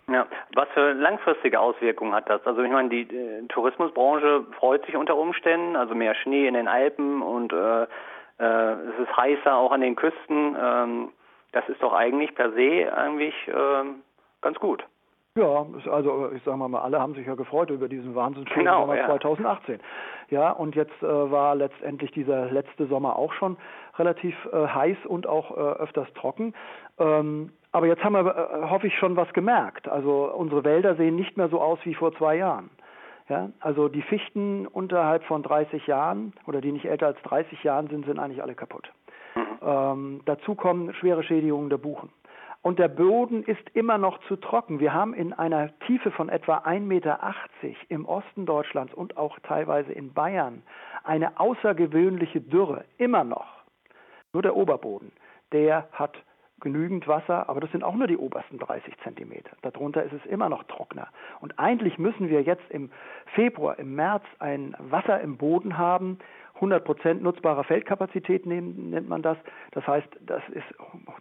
Ja, 0.07 0.27
was 0.53 0.67
für 0.69 0.91
langfristige 0.91 1.59
Auswirkungen 1.59 2.13
hat 2.13 2.29
das? 2.29 2.45
Also 2.45 2.61
ich 2.61 2.71
meine, 2.71 2.89
die 2.89 3.03
äh, 3.03 3.47
Tourismusbranche 3.47 4.45
freut 4.59 4.85
sich 4.85 4.97
unter 4.97 5.15
Umständen, 5.15 5.75
also 5.75 5.95
mehr 5.95 6.13
Schnee 6.15 6.47
in 6.47 6.55
den 6.55 6.67
Alpen 6.67 7.21
und 7.21 7.53
äh, 7.53 7.83
äh, 7.83 8.73
es 8.73 8.99
ist 8.99 9.15
heißer 9.15 9.55
auch 9.55 9.71
an 9.71 9.81
den 9.81 9.95
Küsten. 9.95 10.57
Ähm, 10.59 11.09
das 11.53 11.67
ist 11.69 11.81
doch 11.81 11.93
eigentlich 11.93 12.35
per 12.35 12.51
se 12.51 12.91
eigentlich 12.93 13.33
äh, 13.47 13.83
ganz 14.41 14.59
gut. 14.59 14.83
Ja, 15.35 15.65
also 15.91 16.31
ich 16.31 16.43
sage 16.43 16.57
mal, 16.57 16.79
alle 16.79 17.01
haben 17.01 17.15
sich 17.15 17.25
ja 17.25 17.33
gefreut 17.33 17.71
über 17.71 17.87
diesen 17.87 18.13
wahnsinnsschönen 18.13 18.65
genau, 18.65 18.81
Sommer 18.81 18.97
ja. 18.97 19.07
2018. 19.07 19.79
Ja, 20.29 20.51
und 20.51 20.75
jetzt 20.75 21.01
äh, 21.01 21.07
war 21.07 21.55
letztendlich 21.55 22.11
dieser 22.11 22.51
letzte 22.51 22.85
Sommer 22.85 23.15
auch 23.15 23.33
schon 23.33 23.57
relativ 23.97 24.35
äh, 24.51 24.67
heiß 24.67 24.97
und 25.07 25.25
auch 25.25 25.49
äh, 25.49 25.81
öfters 25.81 26.07
trocken. 26.13 26.53
Ähm, 26.99 27.51
aber 27.71 27.87
jetzt 27.87 28.03
haben 28.03 28.13
wir, 28.13 28.27
äh, 28.27 28.69
hoffe 28.69 28.85
ich, 28.85 28.95
schon 28.99 29.15
was 29.15 29.31
gemerkt. 29.33 29.87
Also 29.87 30.31
unsere 30.35 30.63
Wälder 30.63 30.95
sehen 30.97 31.15
nicht 31.15 31.35
mehr 31.35 31.49
so 31.49 31.59
aus 31.59 31.79
wie 31.83 31.95
vor 31.95 32.13
zwei 32.15 32.35
Jahren. 32.35 32.69
Ja, 33.27 33.49
also 33.59 33.87
die 33.87 34.03
Fichten 34.03 34.67
unterhalb 34.67 35.23
von 35.23 35.41
30 35.41 35.87
Jahren 35.87 36.33
oder 36.45 36.61
die 36.61 36.71
nicht 36.71 36.85
älter 36.85 37.07
als 37.07 37.21
30 37.23 37.63
Jahren 37.63 37.87
sind, 37.87 38.05
sind 38.05 38.19
eigentlich 38.19 38.43
alle 38.43 38.53
kaputt. 38.53 38.91
Mhm. 39.33 39.41
Ähm, 39.65 40.21
dazu 40.25 40.53
kommen 40.53 40.93
schwere 40.93 41.23
Schädigungen 41.23 41.71
der 41.71 41.77
Buchen 41.77 42.09
und 42.63 42.79
der 42.79 42.87
Boden 42.87 43.43
ist 43.43 43.69
immer 43.73 43.97
noch 43.97 44.19
zu 44.27 44.37
trocken. 44.37 44.79
Wir 44.79 44.93
haben 44.93 45.13
in 45.13 45.33
einer 45.33 45.77
Tiefe 45.79 46.11
von 46.11 46.29
etwa 46.29 46.59
1,80 46.59 46.79
Meter 46.79 47.19
im 47.89 48.05
Osten 48.05 48.45
Deutschlands 48.45 48.93
und 48.93 49.17
auch 49.17 49.37
teilweise 49.43 49.91
in 49.91 50.13
Bayern 50.13 50.63
eine 51.03 51.39
außergewöhnliche 51.39 52.39
Dürre, 52.39 52.85
immer 52.97 53.25
noch. 53.25 53.63
Nur 54.31 54.41
der 54.41 54.55
Oberboden, 54.55 55.11
der 55.51 55.89
hat 55.91 56.17
genügend 56.61 57.05
Wasser, 57.05 57.49
aber 57.49 57.59
das 57.59 57.69
sind 57.71 57.83
auch 57.83 57.95
nur 57.95 58.07
die 58.07 58.15
obersten 58.15 58.57
30 58.57 58.97
Zentimeter. 59.03 59.51
Darunter 59.61 60.01
ist 60.01 60.13
es 60.13 60.25
immer 60.25 60.47
noch 60.47 60.63
trockener. 60.63 61.09
Und 61.41 61.59
eigentlich 61.59 61.97
müssen 61.97 62.29
wir 62.29 62.41
jetzt 62.43 62.63
im 62.69 62.89
Februar, 63.35 63.77
im 63.77 63.93
März 63.95 64.23
ein 64.39 64.73
Wasser 64.79 65.19
im 65.19 65.35
Boden 65.35 65.77
haben, 65.77 66.17
100 66.55 66.85
Prozent 66.85 67.23
nutzbarer 67.23 67.63
Feldkapazität 67.63 68.45
nennt 68.45 69.09
man 69.09 69.21
das. 69.21 69.37
Das 69.71 69.85
heißt, 69.87 70.07
das 70.21 70.41
ist 70.49 70.65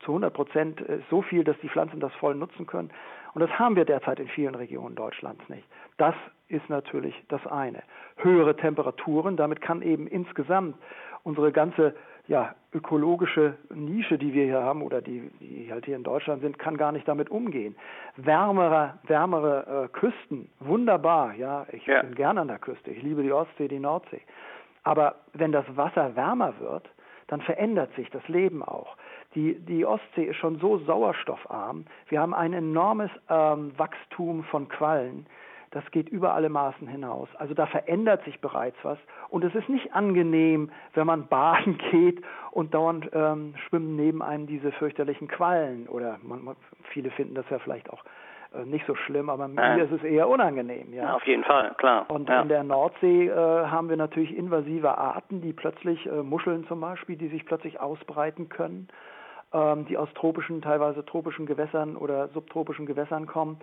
zu 0.01 0.12
100 0.12 0.33
Prozent 0.33 0.81
äh, 0.89 0.99
so 1.11 1.23
viel, 1.23 1.45
dass 1.45 1.57
die 1.62 1.69
Pflanzen 1.69 2.01
das 2.01 2.12
voll 2.15 2.35
nutzen 2.35 2.67
können. 2.67 2.91
Und 3.35 3.41
das 3.41 3.51
haben 3.59 3.77
wir 3.77 3.85
derzeit 3.85 4.21
in 4.21 4.29
vielen 4.29 4.55
Regionen 4.55 4.95
Deutschlands 4.95 5.49
nicht. 5.49 5.67
Das 5.97 6.15
ist 6.49 6.69
natürlich 6.69 7.15
das 7.29 7.47
eine. 7.47 7.83
Höhere 8.17 8.57
Temperaturen, 8.57 9.37
damit 9.37 9.62
kann 9.62 9.81
eben 9.81 10.07
insgesamt 10.07 10.77
unsere 11.23 11.51
ganze 11.51 11.95
ja, 12.29 12.55
ökologische 12.73 13.55
Nische, 13.75 14.17
die 14.17 14.33
wir 14.33 14.45
hier 14.45 14.62
haben 14.62 14.83
oder 14.83 15.01
die, 15.03 15.31
die 15.41 15.73
halt 15.73 15.87
hier 15.87 15.97
in 15.97 16.05
Deutschland 16.05 16.43
sind, 16.43 16.59
kann 16.59 16.77
gar 16.77 16.93
nicht 16.93 17.09
damit 17.09 17.31
umgehen. 17.31 17.75
Wärmere, 18.17 18.99
wärmere 19.07 19.85
äh, 19.85 19.89
Küsten, 19.89 20.49
wunderbar, 20.61 21.35
ja, 21.35 21.67
ich 21.73 21.85
ja. 21.87 22.03
bin 22.03 22.15
gern 22.15 22.39
an 22.39 22.49
der 22.49 22.59
Küste, 22.59 22.91
ich 22.91 23.03
liebe 23.03 23.23
die 23.23 23.33
Ostsee, 23.33 23.67
die 23.67 23.81
Nordsee. 23.81 24.21
Aber 24.85 25.17
wenn 25.33 25.53
das 25.53 25.65
Wasser 25.77 26.17
wärmer 26.17 26.55
wird, 26.59 26.89
dann 27.29 27.41
verändert 27.41 27.95
sich 27.95 28.11
das 28.11 28.27
Leben 28.29 28.62
auch. 28.62 28.97
Die, 29.35 29.59
die 29.59 29.87
Ostsee 29.87 30.25
ist 30.25 30.37
schon 30.37 30.59
so 30.59 30.79
sauerstoffarm. 30.79 31.87
Wir 32.09 32.21
haben 32.21 32.35
ein 32.35 32.53
enormes 32.53 33.11
ähm, 33.31 33.73
Wachstum 33.79 34.45
von 34.45 34.69
Quallen. 34.69 35.27
Das 35.71 35.91
geht 35.91 36.11
über 36.11 36.35
alle 36.35 36.51
Maßen 36.51 36.87
hinaus. 36.87 37.31
Also 37.39 37.55
da 37.55 37.65
verändert 37.65 38.23
sich 38.25 38.41
bereits 38.41 38.77
was. 38.83 38.99
Und 39.31 39.43
es 39.43 39.55
ist 39.55 39.71
nicht 39.71 39.95
angenehm, 39.95 40.71
wenn 40.93 41.07
man 41.07 41.27
baden 41.29 41.79
geht 41.91 42.21
und 42.51 42.75
dauernd 42.75 43.09
ähm, 43.15 43.55
schwimmen 43.67 43.97
neben 43.97 44.23
einem 44.23 44.47
diese 44.47 44.71
fürchterlichen 44.73 45.29
Quallen. 45.29 45.89
Oder 45.89 46.19
man, 46.23 46.55
viele 46.91 47.11
finden 47.11 47.35
das 47.35 47.49
ja 47.49 47.59
vielleicht 47.59 47.89
auch 47.89 48.05
nicht 48.64 48.87
so 48.87 48.94
schlimm, 48.94 49.30
aber 49.30 49.49
mir 49.49 49.61
ja. 49.61 49.85
ist 49.85 49.92
es 49.92 50.02
eher 50.02 50.28
unangenehm. 50.28 50.92
Ja? 50.92 51.04
ja 51.04 51.14
auf 51.14 51.26
jeden 51.26 51.44
Fall, 51.44 51.75
klar. 51.78 52.06
Und 52.09 52.28
ja. 52.28 52.42
in 52.42 52.49
der 52.49 52.62
Nordsee 52.62 53.28
äh, 53.28 53.35
haben 53.35 53.88
wir 53.88 53.97
natürlich 53.97 54.37
invasive 54.37 54.97
Arten, 54.99 55.40
die 55.40 55.52
plötzlich, 55.52 56.06
äh, 56.06 56.23
Muscheln 56.23 56.66
zum 56.66 56.80
Beispiel, 56.80 57.16
die 57.16 57.28
sich 57.28 57.47
plötzlich 57.47 57.80
ausbreiten 57.80 58.49
können, 58.49 58.88
ähm, 59.52 59.87
die 59.87 59.97
aus 59.97 60.09
tropischen, 60.14 60.62
teilweise 60.62 61.04
tropischen 61.04 61.47
Gewässern 61.47 61.97
oder 61.97 62.28
subtropischen 62.28 62.87
Gewässern 62.87 63.26
kommen 63.26 63.59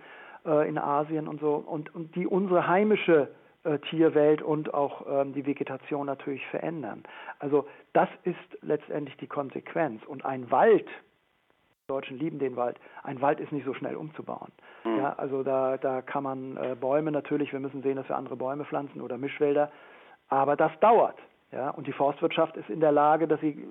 äh, 0.46 0.68
in 0.68 0.78
Asien 0.78 1.28
und 1.28 1.40
so 1.40 1.54
und, 1.54 1.94
und 1.94 2.14
die 2.16 2.26
unsere 2.26 2.66
heimische 2.66 3.28
äh, 3.62 3.78
Tierwelt 3.90 4.40
und 4.40 4.72
auch 4.72 5.06
ähm, 5.06 5.34
die 5.34 5.44
Vegetation 5.44 6.06
natürlich 6.06 6.46
verändern. 6.46 7.02
Also 7.38 7.66
das 7.92 8.08
ist 8.24 8.62
letztendlich 8.62 9.16
die 9.18 9.26
Konsequenz. 9.26 10.02
Und 10.06 10.24
ein 10.24 10.50
Wald, 10.50 10.86
Deutschen 11.90 12.18
lieben 12.18 12.38
den 12.38 12.56
Wald, 12.56 12.78
ein 13.02 13.20
Wald 13.20 13.40
ist 13.40 13.52
nicht 13.52 13.66
so 13.66 13.74
schnell 13.74 13.96
umzubauen. 13.96 14.52
Mhm. 14.84 14.98
Ja, 14.98 15.14
also 15.16 15.42
da, 15.42 15.76
da 15.76 16.02
kann 16.02 16.22
man 16.22 16.56
äh, 16.56 16.76
Bäume 16.80 17.10
natürlich, 17.10 17.52
wir 17.52 17.60
müssen 17.60 17.82
sehen, 17.82 17.96
dass 17.96 18.08
wir 18.08 18.16
andere 18.16 18.36
Bäume 18.36 18.64
pflanzen 18.64 19.00
oder 19.00 19.18
Mischwälder, 19.18 19.70
aber 20.28 20.56
das 20.56 20.72
dauert. 20.80 21.16
Ja, 21.52 21.70
und 21.70 21.86
die 21.88 21.92
Forstwirtschaft 21.92 22.56
ist 22.56 22.70
in 22.70 22.80
der 22.80 22.92
Lage, 22.92 23.26
dass 23.26 23.40
sie 23.40 23.66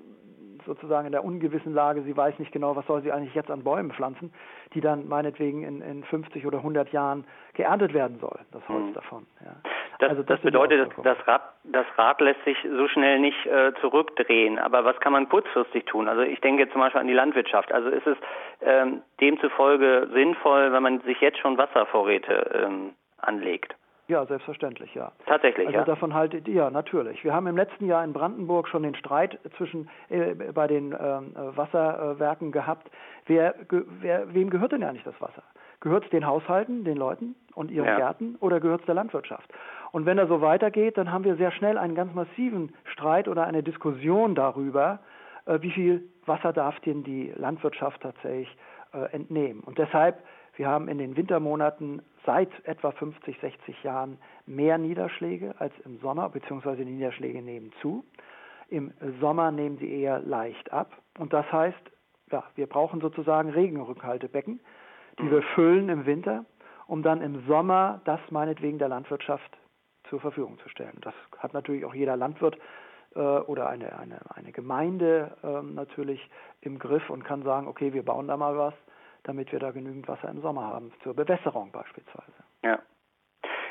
sozusagen 0.66 1.06
in 1.06 1.12
der 1.12 1.24
ungewissen 1.24 1.72
Lage, 1.72 2.02
sie 2.02 2.16
weiß 2.16 2.38
nicht 2.38 2.52
genau, 2.52 2.76
was 2.76 2.86
soll 2.86 3.02
sie 3.02 3.12
eigentlich 3.12 3.34
jetzt 3.34 3.50
an 3.50 3.64
Bäumen 3.64 3.90
pflanzen, 3.92 4.32
die 4.74 4.80
dann 4.80 5.08
meinetwegen 5.08 5.64
in, 5.64 5.80
in 5.80 6.04
50 6.04 6.46
oder 6.46 6.58
100 6.58 6.92
Jahren 6.92 7.24
geerntet 7.54 7.94
werden 7.94 8.18
soll, 8.20 8.38
das 8.52 8.68
Holz 8.68 8.88
mhm. 8.88 8.94
davon. 8.94 9.26
Ja. 9.44 9.56
Das, 10.00 10.10
also 10.10 10.22
das, 10.22 10.36
das 10.36 10.40
bedeutet, 10.40 10.90
das 11.04 11.18
Rad, 11.26 11.42
das 11.64 11.86
Rad 11.96 12.20
lässt 12.20 12.42
sich 12.44 12.56
so 12.62 12.88
schnell 12.88 13.20
nicht 13.20 13.46
äh, 13.46 13.72
zurückdrehen. 13.80 14.58
Aber 14.58 14.84
was 14.84 14.98
kann 15.00 15.12
man 15.12 15.28
kurzfristig 15.28 15.84
tun? 15.84 16.08
Also 16.08 16.22
ich 16.22 16.40
denke 16.40 16.68
zum 16.70 16.80
Beispiel 16.80 17.00
an 17.00 17.06
die 17.06 17.12
Landwirtschaft. 17.12 17.70
Also 17.70 17.90
ist 17.90 18.06
es 18.06 18.16
ähm, 18.62 19.02
demzufolge 19.20 20.08
sinnvoll, 20.12 20.72
wenn 20.72 20.82
man 20.82 21.00
sich 21.02 21.20
jetzt 21.20 21.38
schon 21.38 21.58
Wasservorräte 21.58 22.64
ähm, 22.64 22.94
anlegt? 23.18 23.74
Ja, 24.10 24.26
selbstverständlich, 24.26 24.92
ja. 24.94 25.12
Tatsächlich, 25.26 25.68
also 25.68 25.78
ja. 25.78 25.84
davon 25.84 26.14
haltet 26.14 26.48
ja 26.48 26.68
natürlich. 26.68 27.22
Wir 27.22 27.32
haben 27.32 27.46
im 27.46 27.56
letzten 27.56 27.86
Jahr 27.86 28.02
in 28.02 28.12
Brandenburg 28.12 28.66
schon 28.66 28.82
den 28.82 28.96
Streit 28.96 29.38
zwischen 29.56 29.88
äh, 30.08 30.34
bei 30.52 30.66
den 30.66 30.92
ähm, 30.92 31.32
Wasserwerken 31.36 32.50
gehabt. 32.50 32.90
Wer, 33.26 33.54
wer, 33.68 34.34
wem 34.34 34.50
gehört 34.50 34.72
denn 34.72 34.82
eigentlich 34.82 35.04
das 35.04 35.20
Wasser? 35.20 35.44
Gehört 35.78 36.04
es 36.04 36.10
den 36.10 36.26
Haushalten, 36.26 36.82
den 36.82 36.96
Leuten 36.96 37.36
und 37.54 37.70
ihren 37.70 37.86
ja. 37.86 37.96
Gärten 37.96 38.36
oder 38.40 38.58
gehört 38.58 38.80
es 38.80 38.86
der 38.86 38.96
Landwirtschaft? 38.96 39.48
Und 39.92 40.06
wenn 40.06 40.18
er 40.18 40.26
so 40.26 40.40
weitergeht, 40.40 40.96
dann 40.98 41.12
haben 41.12 41.24
wir 41.24 41.36
sehr 41.36 41.50
schnell 41.52 41.78
einen 41.78 41.94
ganz 41.94 42.14
massiven 42.14 42.72
Streit 42.84 43.28
oder 43.28 43.44
eine 43.44 43.62
Diskussion 43.62 44.34
darüber, 44.34 45.00
äh, 45.46 45.60
wie 45.62 45.70
viel 45.70 46.08
Wasser 46.26 46.52
darf 46.52 46.78
denn 46.80 47.02
die 47.02 47.32
Landwirtschaft 47.36 48.00
tatsächlich 48.02 48.48
äh, 48.92 49.12
entnehmen. 49.12 49.60
Und 49.60 49.78
deshalb 49.78 50.22
wir 50.60 50.68
haben 50.68 50.88
in 50.88 50.98
den 50.98 51.16
Wintermonaten 51.16 52.02
seit 52.26 52.50
etwa 52.66 52.90
50, 52.90 53.38
60 53.40 53.82
Jahren 53.82 54.18
mehr 54.44 54.76
Niederschläge 54.76 55.54
als 55.58 55.72
im 55.86 55.98
Sommer, 56.00 56.28
beziehungsweise 56.28 56.84
die 56.84 56.92
Niederschläge 56.92 57.40
nehmen 57.40 57.72
zu. 57.80 58.04
Im 58.68 58.92
Sommer 59.20 59.52
nehmen 59.52 59.78
sie 59.78 59.90
eher 59.90 60.20
leicht 60.20 60.70
ab. 60.72 60.92
Und 61.18 61.32
das 61.32 61.50
heißt, 61.50 61.80
ja, 62.30 62.44
wir 62.56 62.66
brauchen 62.66 63.00
sozusagen 63.00 63.48
Regenrückhaltebecken, 63.48 64.60
die 65.18 65.30
wir 65.30 65.40
füllen 65.54 65.88
im 65.88 66.04
Winter, 66.04 66.44
um 66.86 67.02
dann 67.02 67.22
im 67.22 67.46
Sommer 67.46 68.02
das 68.04 68.20
meinetwegen 68.30 68.78
der 68.78 68.88
Landwirtschaft 68.88 69.56
zur 70.10 70.20
Verfügung 70.20 70.58
zu 70.58 70.68
stellen. 70.68 70.98
Das 71.00 71.14
hat 71.38 71.54
natürlich 71.54 71.84
auch 71.86 71.94
jeder 71.94 72.16
Landwirt 72.16 72.58
äh, 73.14 73.18
oder 73.18 73.68
eine, 73.68 73.98
eine, 73.98 74.18
eine 74.34 74.52
Gemeinde 74.52 75.36
äh, 75.42 75.62
natürlich 75.62 76.28
im 76.60 76.78
Griff 76.78 77.08
und 77.08 77.24
kann 77.24 77.42
sagen, 77.42 77.66
okay, 77.68 77.94
wir 77.94 78.04
bauen 78.04 78.28
da 78.28 78.36
mal 78.36 78.58
was 78.58 78.74
damit 79.24 79.52
wir 79.52 79.58
da 79.58 79.70
genügend 79.70 80.08
Wasser 80.08 80.28
im 80.28 80.40
Sommer 80.40 80.64
haben, 80.64 80.92
zur 81.02 81.14
Bewässerung 81.14 81.70
beispielsweise. 81.72 82.32
Ja. 82.64 82.78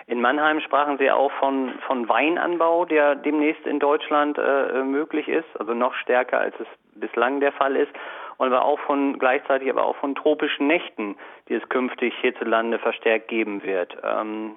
In 0.08 0.22
Mannheim 0.22 0.60
sprachen 0.62 0.98
Sie 0.98 1.12
auch 1.12 1.32
von, 1.34 1.74
von 1.86 2.10
Weinanbau, 2.10 2.86
der 2.86 3.16
demnächst 3.16 3.66
in 3.68 3.80
Deutschland 3.80 4.38
äh, 4.40 4.84
möglich 4.84 5.28
ist, 5.28 5.48
also 5.60 5.74
noch 5.74 5.94
stärker 5.94 6.40
als 6.40 6.56
es 6.60 6.68
bislang 7.00 7.40
der 7.40 7.52
Fall 7.52 7.76
ist, 7.76 7.92
und 8.38 8.48
aber 8.48 8.64
auch 8.64 8.80
von 8.80 9.20
gleichzeitig 9.20 9.70
aber 9.70 9.84
auch 9.84 9.98
von 9.98 10.16
tropischen 10.16 10.66
Nächten, 10.68 11.16
die 11.48 11.56
es 11.56 11.70
künftig 11.70 12.14
hierzulande 12.22 12.80
verstärkt 12.80 13.28
geben 13.28 13.64
wird. 13.64 13.96
Ähm, 14.04 14.56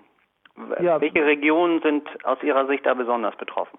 ja. 0.81 1.01
Welche 1.01 1.25
Regionen 1.25 1.81
sind 1.83 2.07
aus 2.25 2.43
Ihrer 2.43 2.67
Sicht 2.67 2.85
da 2.87 2.95
besonders 2.95 3.37
betroffen? 3.37 3.79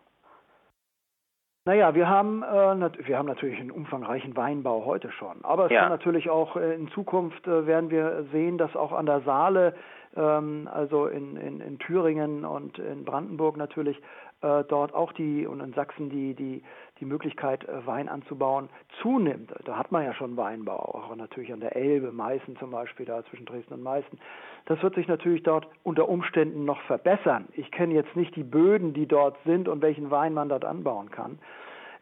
Naja, 1.66 1.96
wir 1.96 2.10
haben, 2.10 2.44
äh, 2.44 3.08
wir 3.08 3.18
haben 3.18 3.28
natürlich 3.28 3.58
einen 3.60 3.72
umfangreichen 3.72 4.36
Weinbau 4.36 4.84
heute 4.86 5.12
schon. 5.12 5.46
Aber 5.46 5.66
es 5.66 5.72
ja. 5.72 5.82
kann 5.82 5.90
natürlich 5.90 6.30
auch 6.30 6.58
äh, 6.58 6.76
in 6.76 6.90
Zukunft 6.90 7.48
äh, 7.48 7.66
werden 7.66 7.90
wir 7.90 8.26
sehen, 8.34 8.58
dass 8.58 8.76
auch 8.76 8.92
an 8.92 9.06
der 9.06 9.22
Saale, 9.22 9.74
ähm, 10.18 10.68
also 10.72 11.08
in, 11.08 11.38
in, 11.38 11.62
in 11.62 11.80
Thüringen 11.80 12.44
und 12.44 12.80
in 12.80 13.06
Brandenburg 13.06 13.56
natürlich, 13.56 13.98
äh, 14.42 14.66
dort 14.66 14.94
auch 14.94 15.14
die 15.14 15.48
und 15.48 15.62
in 15.62 15.72
Sachsen 15.72 16.10
die, 16.10 16.34
die, 16.34 16.64
die 17.00 17.06
Möglichkeit, 17.06 17.68
äh, 17.68 17.86
Wein 17.86 18.10
anzubauen, 18.10 18.70
zunimmt. 19.02 19.54
Da 19.66 19.78
hat 19.78 19.92
man 19.92 20.04
ja 20.04 20.14
schon 20.14 20.38
Weinbau, 20.38 20.78
auch 20.78 21.16
natürlich 21.16 21.52
an 21.52 21.60
der 21.60 21.76
Elbe, 21.76 22.12
Meißen 22.12 22.58
zum 22.58 22.72
Beispiel, 22.72 23.06
da 23.06 23.24
zwischen 23.26 23.46
Dresden 23.46 23.74
und 23.74 23.84
Meißen. 23.84 24.20
Das 24.66 24.82
wird 24.82 24.96
sich 24.96 25.08
natürlich 25.08 25.44
dort 25.44 25.68
unter 25.84 26.08
Umständen 26.08 26.66
noch 26.66 26.82
verbessern. 26.84 27.48
Ich 27.54 27.72
kenne 27.72 27.94
jetzt 27.94 28.16
nicht 28.16 28.36
die 28.36 28.44
Böden, 28.44 28.94
die 28.94 29.08
dort 29.08 29.38
sind 29.46 29.68
und 29.68 29.82
welchen 29.82 30.12
Wein 30.12 30.34
man 30.34 30.50
dort 30.50 30.66
anbauen 30.66 31.12
kann. 31.12 31.40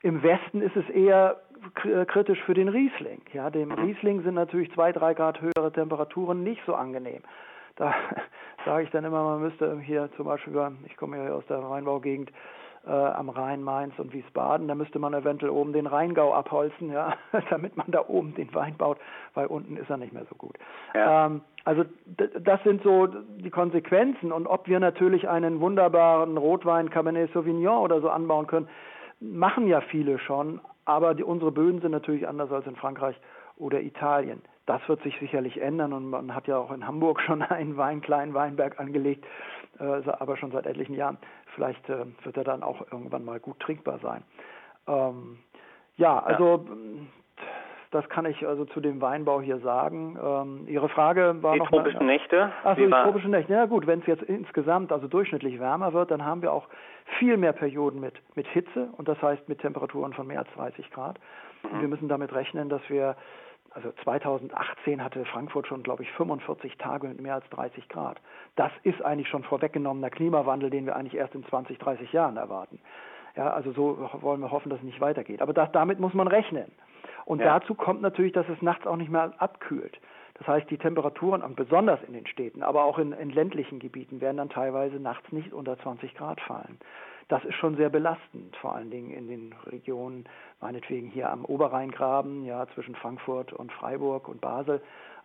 Im 0.03 0.23
Westen 0.23 0.61
ist 0.61 0.75
es 0.75 0.89
eher 0.89 1.41
äh, 1.83 2.05
kritisch 2.05 2.41
für 2.43 2.53
den 2.53 2.69
Riesling. 2.69 3.21
Ja, 3.33 3.49
dem 3.49 3.71
Riesling 3.71 4.23
sind 4.23 4.33
natürlich 4.33 4.71
zwei, 4.73 4.91
drei 4.91 5.13
Grad 5.13 5.41
höhere 5.41 5.71
Temperaturen 5.71 6.43
nicht 6.43 6.61
so 6.65 6.73
angenehm. 6.73 7.21
Da 7.75 7.93
sage 8.65 8.83
ich 8.83 8.89
dann 8.91 9.05
immer, 9.05 9.23
man 9.23 9.41
müsste 9.41 9.79
hier 9.79 10.09
zum 10.15 10.25
Beispiel, 10.25 10.53
ich 10.85 10.97
komme 10.97 11.17
ja 11.17 11.33
aus 11.33 11.45
der 11.47 11.67
Weinbaugegend, 11.67 12.31
äh, 12.85 12.89
am 12.89 13.29
Rhein, 13.29 13.63
Mainz 13.63 13.97
und 13.99 14.13
Wiesbaden. 14.13 14.67
Da 14.67 14.75
müsste 14.75 14.99
man 14.99 15.13
eventuell 15.13 15.51
oben 15.51 15.73
den 15.73 15.87
Rheingau 15.87 16.33
abholzen, 16.33 16.91
ja, 16.91 17.13
damit 17.49 17.77
man 17.77 17.87
da 17.89 18.05
oben 18.07 18.33
den 18.35 18.53
Wein 18.53 18.75
baut, 18.77 18.97
weil 19.33 19.47
unten 19.47 19.77
ist 19.77 19.89
er 19.89 19.97
nicht 19.97 20.13
mehr 20.13 20.25
so 20.29 20.35
gut. 20.35 20.57
Ja. 20.93 21.27
Ähm, 21.27 21.41
also 21.63 21.83
das 22.05 22.63
sind 22.63 22.81
so 22.81 23.07
die 23.07 23.51
Konsequenzen 23.51 24.31
und 24.31 24.47
ob 24.47 24.67
wir 24.67 24.79
natürlich 24.79 25.29
einen 25.29 25.59
wunderbaren 25.59 26.37
Rotwein 26.37 26.89
Cabernet 26.89 27.31
Sauvignon 27.33 27.83
oder 27.83 28.01
so 28.01 28.09
anbauen 28.09 28.47
können, 28.47 28.67
machen 29.19 29.67
ja 29.67 29.81
viele 29.81 30.17
schon, 30.17 30.59
aber 30.85 31.13
die, 31.13 31.23
unsere 31.23 31.51
Böden 31.51 31.81
sind 31.81 31.91
natürlich 31.91 32.27
anders 32.27 32.51
als 32.51 32.65
in 32.65 32.75
Frankreich 32.75 33.15
oder 33.61 33.81
Italien. 33.81 34.41
Das 34.65 34.81
wird 34.87 35.01
sich 35.03 35.17
sicherlich 35.19 35.61
ändern 35.61 35.93
und 35.93 36.09
man 36.09 36.35
hat 36.35 36.47
ja 36.47 36.57
auch 36.57 36.71
in 36.71 36.85
Hamburg 36.85 37.21
schon 37.25 37.41
einen 37.41 37.77
Wein, 37.77 38.01
kleinen 38.01 38.33
Weinberg 38.33 38.79
angelegt, 38.79 39.25
äh, 39.79 39.83
aber 39.83 40.37
schon 40.37 40.51
seit 40.51 40.65
etlichen 40.65 40.95
Jahren. 40.95 41.17
Vielleicht 41.55 41.87
äh, 41.89 42.05
wird 42.23 42.37
er 42.37 42.43
dann 42.43 42.63
auch 42.63 42.81
irgendwann 42.91 43.25
mal 43.25 43.39
gut 43.39 43.59
trinkbar 43.59 43.99
sein. 43.99 44.23
Ähm, 44.87 45.39
ja, 45.97 46.19
also 46.19 46.65
ja. 46.65 46.73
das 47.91 48.07
kann 48.09 48.25
ich 48.25 48.47
also 48.47 48.65
zu 48.65 48.79
dem 48.79 49.01
Weinbau 49.01 49.41
hier 49.41 49.59
sagen. 49.59 50.17
Ähm, 50.23 50.67
Ihre 50.67 50.89
Frage 50.89 51.35
war 51.41 51.53
die 51.53 51.59
noch 51.59 51.69
tropischen 51.69 51.99
eine, 51.99 52.13
Nächte. 52.13 52.51
Achso, 52.63 52.85
die 52.85 52.89
tropischen 52.89 53.31
Nächte. 53.31 53.53
Ja 53.53 53.65
gut, 53.65 53.85
wenn 53.87 53.99
es 53.99 54.07
jetzt 54.07 54.23
insgesamt 54.23 54.91
also 54.91 55.07
durchschnittlich 55.07 55.59
wärmer 55.59 55.93
wird, 55.93 56.11
dann 56.11 56.23
haben 56.23 56.41
wir 56.41 56.53
auch 56.53 56.67
viel 57.19 57.35
mehr 57.37 57.53
Perioden 57.53 57.99
mit 57.99 58.13
mit 58.35 58.47
Hitze 58.47 58.89
und 58.97 59.07
das 59.07 59.21
heißt 59.21 59.49
mit 59.49 59.59
Temperaturen 59.59 60.13
von 60.13 60.27
mehr 60.27 60.39
als 60.39 60.49
30 60.55 60.89
Grad. 60.91 61.19
Mhm. 61.63 61.69
Und 61.71 61.81
wir 61.81 61.87
müssen 61.89 62.07
damit 62.07 62.33
rechnen, 62.33 62.69
dass 62.69 62.81
wir 62.89 63.15
also 63.73 63.91
2018 64.03 65.03
hatte 65.03 65.23
Frankfurt 65.25 65.67
schon, 65.67 65.81
glaube 65.81 66.03
ich, 66.03 66.11
45 66.11 66.77
Tage 66.77 67.07
mit 67.07 67.21
mehr 67.21 67.35
als 67.35 67.49
30 67.51 67.87
Grad. 67.87 68.19
Das 68.55 68.71
ist 68.83 69.01
eigentlich 69.01 69.29
schon 69.29 69.43
vorweggenommener 69.43 70.09
Klimawandel, 70.09 70.69
den 70.69 70.85
wir 70.85 70.95
eigentlich 70.95 71.15
erst 71.15 71.35
in 71.35 71.45
20, 71.45 71.79
30 71.79 72.11
Jahren 72.11 72.35
erwarten. 72.35 72.79
Ja, 73.35 73.51
also 73.51 73.71
so 73.71 74.09
wollen 74.21 74.41
wir 74.41 74.51
hoffen, 74.51 74.69
dass 74.69 74.79
es 74.79 74.85
nicht 74.85 74.99
weitergeht. 74.99 75.41
Aber 75.41 75.53
das, 75.53 75.71
damit 75.71 75.99
muss 75.99 76.13
man 76.13 76.27
rechnen. 76.27 76.69
Und 77.23 77.39
ja. 77.39 77.59
dazu 77.59 77.73
kommt 77.75 78.01
natürlich, 78.01 78.33
dass 78.33 78.49
es 78.49 78.61
nachts 78.61 78.85
auch 78.85 78.97
nicht 78.97 79.09
mehr 79.09 79.33
abkühlt. 79.37 79.97
Das 80.37 80.47
heißt, 80.47 80.69
die 80.69 80.77
Temperaturen, 80.77 81.41
und 81.41 81.55
besonders 81.55 82.01
in 82.03 82.13
den 82.13 82.25
Städten, 82.27 82.63
aber 82.63 82.83
auch 82.83 82.97
in, 82.97 83.13
in 83.13 83.29
ländlichen 83.29 83.79
Gebieten, 83.79 84.19
werden 84.21 84.37
dann 84.37 84.49
teilweise 84.49 84.97
nachts 84.97 85.31
nicht 85.31 85.53
unter 85.53 85.77
20 85.79 86.15
Grad 86.15 86.41
fallen. 86.41 86.79
Das 87.31 87.45
ist 87.45 87.55
schon 87.55 87.77
sehr 87.77 87.89
belastend, 87.89 88.55
vor 88.57 88.75
allen 88.75 88.91
Dingen 88.91 89.11
in 89.11 89.27
den 89.27 89.55
Regionen, 89.67 90.25
meinetwegen 90.59 91.07
hier 91.07 91.29
am 91.29 91.45
Oberrheingraben, 91.45 92.43
ja, 92.43 92.67
zwischen 92.73 92.93
Frankfurt 92.95 93.53
und 93.53 93.71
Freiburg 93.71 94.27
und 94.27 94.41
Basel, 94.41 94.81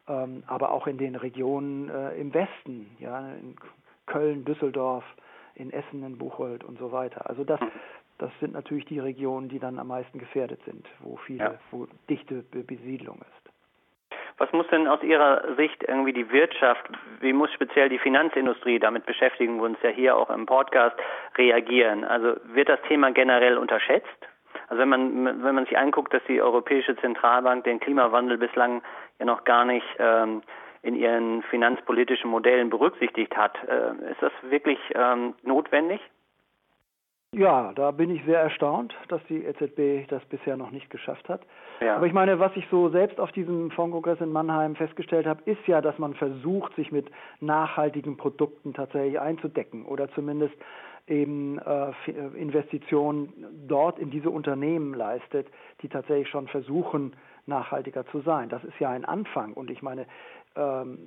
ähm, 0.07 0.45
aber 0.47 0.71
auch 0.71 0.87
in 0.87 0.99
den 0.99 1.17
Regionen 1.17 1.91
äh, 1.91 2.15
im 2.15 2.33
Westen, 2.33 2.97
ja, 3.01 3.33
in 3.33 3.57
Köln, 4.07 4.45
Düsseldorf, 4.45 5.05
in 5.57 5.73
Essen, 5.73 6.05
in 6.05 6.17
Buchholz 6.17 6.63
und 6.63 6.79
so 6.79 6.93
weiter. 6.93 7.29
Also 7.29 7.43
das, 7.43 7.59
das 8.19 8.31
sind 8.39 8.53
natürlich 8.53 8.85
die 8.85 9.01
Regionen, 9.01 9.49
die 9.49 9.59
dann 9.59 9.81
am 9.81 9.89
meisten 9.89 10.21
gefährdet 10.21 10.61
sind, 10.65 10.87
wo 11.01 11.17
viele, 11.17 11.39
ja. 11.45 11.55
wo 11.73 11.89
dichte 12.09 12.45
Besiedlung 12.53 13.19
ist. 13.19 13.46
Was 14.39 14.53
muss 14.53 14.67
denn 14.69 14.87
aus 14.87 15.03
Ihrer 15.03 15.55
Sicht 15.57 15.83
irgendwie 15.83 16.13
die 16.13 16.31
Wirtschaft, 16.31 16.85
wie 17.21 17.33
muss 17.33 17.51
speziell 17.53 17.89
die 17.89 17.99
Finanzindustrie, 17.99 18.79
damit 18.79 19.07
beschäftigen 19.07 19.57
wir 19.57 19.65
uns 19.65 19.79
ja 19.83 19.89
hier 19.89 20.17
auch 20.17 20.29
im 20.29 20.45
Podcast, 20.45 20.97
reagieren? 21.39 22.05
Also 22.05 22.37
wird 22.45 22.69
das 22.69 22.81
Thema 22.83 23.13
generell 23.13 23.57
unterschätzt? 23.57 24.29
Also 24.69 24.81
wenn 24.81 24.89
man 24.89 25.43
wenn 25.43 25.55
man 25.55 25.65
sich 25.65 25.79
anguckt, 25.79 26.13
dass 26.13 26.23
die 26.29 26.43
Europäische 26.43 26.97
Zentralbank 26.97 27.65
den 27.65 27.81
Klimawandel 27.81 28.37
bislang 28.37 28.83
ja 29.19 29.25
noch 29.25 29.45
gar 29.45 29.65
nicht 29.65 29.87
ähm, 29.99 30.43
in 30.83 30.95
ihren 30.95 31.43
finanzpolitischen 31.45 32.31
Modellen 32.31 32.69
berücksichtigt 32.69 33.37
hat, 33.37 33.57
äh, 33.69 34.11
ist 34.11 34.21
das 34.23 34.33
wirklich 34.43 34.79
ähm, 34.95 35.35
notwendig? 35.43 36.01
Ja, 37.37 37.73
da 37.75 37.91
bin 37.91 38.09
ich 38.09 38.25
sehr 38.25 38.41
erstaunt, 38.41 38.95
dass 39.09 39.21
die 39.29 39.45
EZB 39.45 40.09
das 40.09 40.25
bisher 40.25 40.57
noch 40.57 40.71
nicht 40.71 40.89
geschafft 40.89 41.29
hat. 41.29 41.43
Ja. 41.83 41.97
Aber 41.97 42.07
ich 42.07 42.15
meine, 42.15 42.39
was 42.41 42.51
ich 42.57 42.67
so 42.71 42.89
selbst 42.89 43.21
auf 43.21 43.31
diesem 43.33 43.71
Fondskongress 43.73 44.23
in 44.23 44.33
Mannheim 44.33 44.75
festgestellt 44.75 45.27
habe, 45.27 45.43
ist 45.45 45.61
ja, 45.67 45.83
dass 45.83 45.99
man 45.99 46.15
versucht, 46.15 46.75
sich 46.77 46.91
mit 46.93 47.11
nachhaltigen 47.41 48.17
Produkten 48.17 48.73
tatsächlich 48.73 49.21
einzudecken 49.21 49.85
oder 49.85 50.11
zumindest 50.13 50.55
eben 51.07 51.59
äh, 51.59 51.93
Investitionen 52.39 53.29
dort 53.69 53.99
in 53.99 54.11
diese 54.11 54.31
Unternehmen 54.31 54.95
leistet, 54.95 55.47
die 55.83 55.91
tatsächlich 55.91 56.31
schon 56.31 56.49
versuchen, 56.49 57.13
nachhaltiger 57.45 58.07
zu 58.07 58.21
sein. 58.21 58.49
Das 58.49 58.65
ist 58.65 58.81
ja 58.81 58.89
ein 58.89 59.05
Anfang. 59.05 59.53
Und 59.53 59.71
ich 59.71 59.83
meine, 59.83 60.07
ähm, 60.57 60.99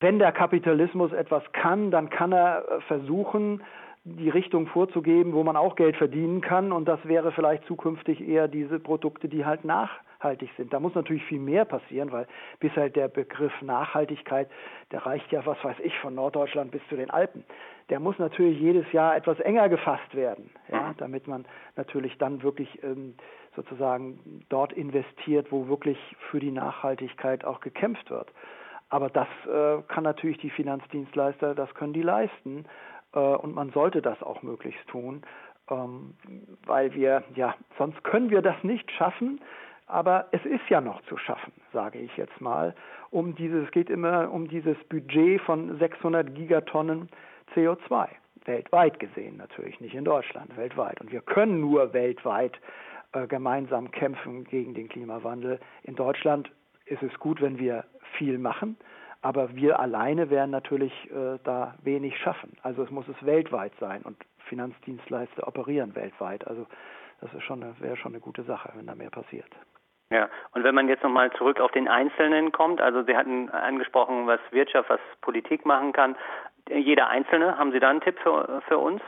wenn 0.00 0.18
der 0.18 0.32
Kapitalismus 0.32 1.12
etwas 1.12 1.44
kann, 1.52 1.92
dann 1.92 2.10
kann 2.10 2.32
er 2.32 2.64
äh, 2.68 2.80
versuchen, 2.82 3.62
die 4.04 4.30
Richtung 4.30 4.66
vorzugeben, 4.66 5.34
wo 5.34 5.44
man 5.44 5.56
auch 5.56 5.76
Geld 5.76 5.96
verdienen 5.96 6.40
kann. 6.40 6.72
Und 6.72 6.86
das 6.86 7.00
wäre 7.04 7.32
vielleicht 7.32 7.64
zukünftig 7.66 8.26
eher 8.26 8.48
diese 8.48 8.78
Produkte, 8.78 9.28
die 9.28 9.44
halt 9.44 9.64
nachhaltig 9.64 10.50
sind. 10.56 10.72
Da 10.72 10.80
muss 10.80 10.94
natürlich 10.94 11.24
viel 11.24 11.38
mehr 11.38 11.66
passieren, 11.66 12.10
weil 12.10 12.26
bis 12.60 12.74
halt 12.76 12.96
der 12.96 13.08
Begriff 13.08 13.52
Nachhaltigkeit, 13.60 14.48
der 14.90 15.04
reicht 15.04 15.30
ja, 15.32 15.44
was 15.44 15.62
weiß 15.62 15.76
ich, 15.82 15.96
von 15.98 16.14
Norddeutschland 16.14 16.70
bis 16.70 16.80
zu 16.88 16.96
den 16.96 17.10
Alpen. 17.10 17.44
Der 17.90 18.00
muss 18.00 18.18
natürlich 18.18 18.58
jedes 18.58 18.90
Jahr 18.92 19.16
etwas 19.16 19.38
enger 19.40 19.68
gefasst 19.68 20.14
werden, 20.14 20.50
ja, 20.68 20.94
damit 20.96 21.26
man 21.26 21.44
natürlich 21.76 22.16
dann 22.18 22.42
wirklich 22.42 22.82
ähm, 22.82 23.14
sozusagen 23.56 24.44
dort 24.48 24.72
investiert, 24.72 25.50
wo 25.50 25.68
wirklich 25.68 25.98
für 26.30 26.38
die 26.38 26.52
Nachhaltigkeit 26.52 27.44
auch 27.44 27.60
gekämpft 27.60 28.10
wird. 28.10 28.30
Aber 28.88 29.08
das 29.08 29.28
äh, 29.46 29.82
kann 29.88 30.04
natürlich 30.04 30.38
die 30.38 30.50
Finanzdienstleister, 30.50 31.54
das 31.54 31.72
können 31.74 31.92
die 31.92 32.02
leisten. 32.02 32.64
Äh, 33.14 33.18
und 33.18 33.54
man 33.54 33.70
sollte 33.70 34.02
das 34.02 34.22
auch 34.22 34.42
möglichst 34.42 34.86
tun, 34.88 35.22
ähm, 35.70 36.14
weil 36.66 36.94
wir, 36.94 37.24
ja, 37.34 37.54
sonst 37.78 38.02
können 38.04 38.30
wir 38.30 38.42
das 38.42 38.62
nicht 38.62 38.90
schaffen, 38.92 39.40
aber 39.86 40.26
es 40.30 40.44
ist 40.44 40.68
ja 40.68 40.80
noch 40.80 41.02
zu 41.02 41.16
schaffen, 41.16 41.52
sage 41.72 41.98
ich 41.98 42.16
jetzt 42.16 42.40
mal, 42.40 42.74
um 43.10 43.34
dieses, 43.34 43.64
es 43.64 43.70
geht 43.72 43.90
immer 43.90 44.30
um 44.30 44.48
dieses 44.48 44.76
Budget 44.88 45.40
von 45.40 45.78
600 45.78 46.32
Gigatonnen 46.34 47.08
CO2, 47.54 48.08
weltweit 48.44 49.00
gesehen 49.00 49.36
natürlich, 49.36 49.80
nicht 49.80 49.94
in 49.94 50.04
Deutschland, 50.04 50.56
weltweit. 50.56 51.00
Und 51.00 51.10
wir 51.10 51.20
können 51.20 51.60
nur 51.60 51.92
weltweit 51.92 52.60
äh, 53.12 53.26
gemeinsam 53.26 53.90
kämpfen 53.90 54.44
gegen 54.44 54.74
den 54.74 54.88
Klimawandel. 54.88 55.58
In 55.82 55.96
Deutschland 55.96 56.50
ist 56.86 57.02
es 57.02 57.12
gut, 57.18 57.40
wenn 57.40 57.58
wir 57.58 57.84
viel 58.16 58.38
machen, 58.38 58.76
aber 59.22 59.54
wir 59.54 59.78
alleine 59.80 60.30
werden 60.30 60.50
natürlich 60.50 60.92
äh, 61.10 61.38
da 61.44 61.74
wenig 61.82 62.16
schaffen. 62.18 62.56
Also 62.62 62.82
es 62.82 62.90
muss 62.90 63.06
es 63.08 63.26
weltweit 63.26 63.72
sein 63.78 64.02
und 64.02 64.16
Finanzdienstleister 64.48 65.46
operieren 65.46 65.94
weltweit. 65.94 66.46
Also 66.46 66.66
das 67.20 67.32
ist 67.34 67.42
schon 67.44 67.64
wäre 67.80 67.96
schon 67.96 68.12
eine 68.12 68.20
gute 68.20 68.42
Sache, 68.44 68.72
wenn 68.74 68.86
da 68.86 68.94
mehr 68.94 69.10
passiert. 69.10 69.50
Ja, 70.12 70.28
und 70.52 70.64
wenn 70.64 70.74
man 70.74 70.88
jetzt 70.88 71.04
nochmal 71.04 71.30
zurück 71.32 71.60
auf 71.60 71.70
den 71.70 71.86
Einzelnen 71.86 72.50
kommt, 72.50 72.80
also 72.80 73.04
Sie 73.04 73.16
hatten 73.16 73.48
angesprochen, 73.50 74.26
was 74.26 74.40
Wirtschaft, 74.50 74.90
was 74.90 75.00
Politik 75.20 75.64
machen 75.64 75.92
kann. 75.92 76.16
Jeder 76.68 77.08
Einzelne, 77.08 77.56
haben 77.56 77.70
Sie 77.70 77.78
da 77.78 77.90
einen 77.90 78.00
Tipp 78.00 78.18
für, 78.20 78.60
für 78.66 78.78
uns? 78.78 79.00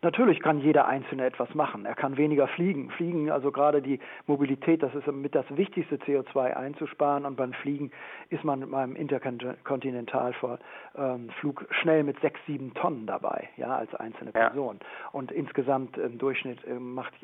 Natürlich 0.00 0.38
kann 0.40 0.60
jeder 0.60 0.86
Einzelne 0.86 1.26
etwas 1.26 1.52
machen. 1.56 1.84
Er 1.84 1.96
kann 1.96 2.16
weniger 2.16 2.46
fliegen. 2.46 2.88
Fliegen, 2.90 3.32
also 3.32 3.50
gerade 3.50 3.82
die 3.82 3.98
Mobilität, 4.28 4.80
das 4.80 4.94
ist 4.94 5.08
mit 5.08 5.34
das 5.34 5.44
wichtigste 5.50 5.96
CO2 5.96 6.54
einzusparen. 6.54 7.26
Und 7.26 7.34
beim 7.36 7.52
Fliegen 7.52 7.90
ist 8.30 8.44
man 8.44 8.60
mit 8.60 8.70
meinem 8.70 8.94
Interkontinentalflug 8.94 10.60
ähm, 10.96 11.30
schnell 11.70 12.04
mit 12.04 12.20
sechs, 12.20 12.38
sieben 12.46 12.74
Tonnen 12.74 13.06
dabei, 13.06 13.48
ja, 13.56 13.74
als 13.74 13.92
einzelne 13.96 14.30
Person. 14.30 14.78
Ja. 14.80 14.86
Und 15.10 15.32
insgesamt 15.32 15.98
im 15.98 16.16
Durchschnitt 16.18 16.64
äh, 16.64 16.74
macht, 16.74 17.14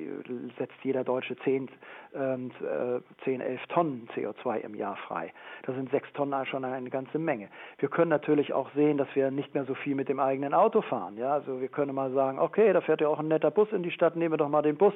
setzt 0.58 0.74
jeder 0.82 1.04
Deutsche 1.04 1.36
zehn, 1.44 1.70
ähm, 2.12 2.50
äh, 2.60 2.98
zehn, 3.22 3.40
elf 3.40 3.64
Tonnen 3.68 4.08
CO2 4.16 4.58
im 4.58 4.74
Jahr 4.74 4.96
frei. 4.96 5.32
Das 5.62 5.76
sind 5.76 5.92
sechs 5.92 6.12
Tonnen 6.14 6.44
schon 6.46 6.64
eine 6.64 6.90
ganze 6.90 7.20
Menge. 7.20 7.48
Wir 7.78 7.88
können 7.88 8.10
natürlich 8.10 8.52
auch 8.52 8.68
sehen, 8.74 8.98
dass 8.98 9.14
wir 9.14 9.30
nicht 9.30 9.54
mehr 9.54 9.64
so 9.64 9.74
viel 9.74 9.94
mit 9.94 10.08
dem 10.08 10.18
eigenen 10.18 10.54
Auto 10.54 10.82
fahren. 10.82 11.16
Ja, 11.16 11.34
also 11.34 11.60
wir 11.60 11.68
können 11.68 11.94
mal 11.94 12.10
sagen, 12.10 12.40
okay, 12.40 12.63
okay, 12.64 12.72
da 12.72 12.80
fährt 12.80 13.00
ja 13.02 13.08
auch 13.08 13.18
ein 13.18 13.28
netter 13.28 13.50
Bus 13.50 13.70
in 13.72 13.82
die 13.82 13.90
Stadt, 13.90 14.16
nehmen 14.16 14.32
wir 14.32 14.38
doch 14.38 14.48
mal 14.48 14.62
den 14.62 14.76
Bus 14.76 14.94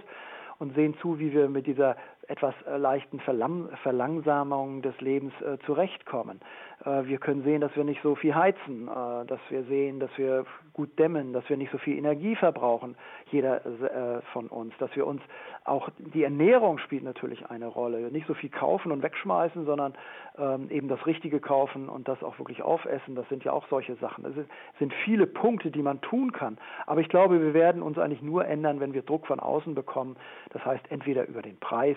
und 0.58 0.74
sehen 0.74 0.96
zu, 1.02 1.18
wie 1.18 1.32
wir 1.32 1.48
mit 1.48 1.66
dieser 1.66 1.96
etwas 2.28 2.54
äh, 2.66 2.76
leichten 2.76 3.20
Verlangsamung 3.20 4.82
des 4.82 4.98
Lebens 5.00 5.32
äh, 5.40 5.58
zurechtkommen. 5.64 6.40
Äh, 6.84 7.04
wir 7.04 7.18
können 7.18 7.42
sehen, 7.42 7.60
dass 7.60 7.74
wir 7.74 7.84
nicht 7.84 8.02
so 8.02 8.14
viel 8.14 8.34
heizen, 8.34 8.86
äh, 8.86 9.26
dass 9.26 9.40
wir 9.48 9.64
sehen, 9.64 9.98
dass 9.98 10.10
wir 10.16 10.44
gut 10.72 10.98
dämmen, 10.98 11.32
dass 11.32 11.48
wir 11.48 11.56
nicht 11.56 11.72
so 11.72 11.78
viel 11.78 11.98
Energie 11.98 12.36
verbrauchen, 12.36 12.96
jeder 13.30 13.64
äh, 13.66 14.22
von 14.32 14.46
uns, 14.48 14.74
dass 14.78 14.94
wir 14.94 15.06
uns 15.06 15.22
auch 15.64 15.88
die 15.98 16.22
Ernährung 16.22 16.78
spielt 16.78 17.02
natürlich 17.02 17.50
eine 17.50 17.66
Rolle. 17.66 18.10
Nicht 18.10 18.26
so 18.26 18.34
viel 18.34 18.50
kaufen 18.50 18.92
und 18.92 19.02
wegschmeißen, 19.02 19.66
sondern 19.66 19.94
ähm, 20.38 20.70
eben 20.70 20.88
das 20.88 21.04
Richtige 21.06 21.40
kaufen 21.40 21.88
und 21.88 22.08
das 22.08 22.22
auch 22.22 22.38
wirklich 22.38 22.62
aufessen. 22.62 23.14
Das 23.14 23.28
sind 23.28 23.44
ja 23.44 23.52
auch 23.52 23.66
solche 23.68 23.96
Sachen. 23.96 24.24
Es 24.24 24.34
sind 24.78 24.94
viele 25.04 25.26
Punkte, 25.26 25.70
die 25.70 25.82
man 25.82 26.00
tun 26.00 26.32
kann. 26.32 26.58
Aber 26.86 27.00
ich 27.00 27.08
glaube, 27.08 27.40
wir 27.40 27.54
werden 27.54 27.82
uns 27.82 27.98
eigentlich 27.98 28.22
nur 28.22 28.46
ändern, 28.46 28.80
wenn 28.80 28.94
wir 28.94 29.02
Druck 29.02 29.26
von 29.26 29.40
außen 29.40 29.74
bekommen. 29.74 30.16
Das 30.50 30.64
heißt, 30.64 30.84
entweder 30.90 31.26
über 31.26 31.42
den 31.42 31.58
Preis 31.58 31.96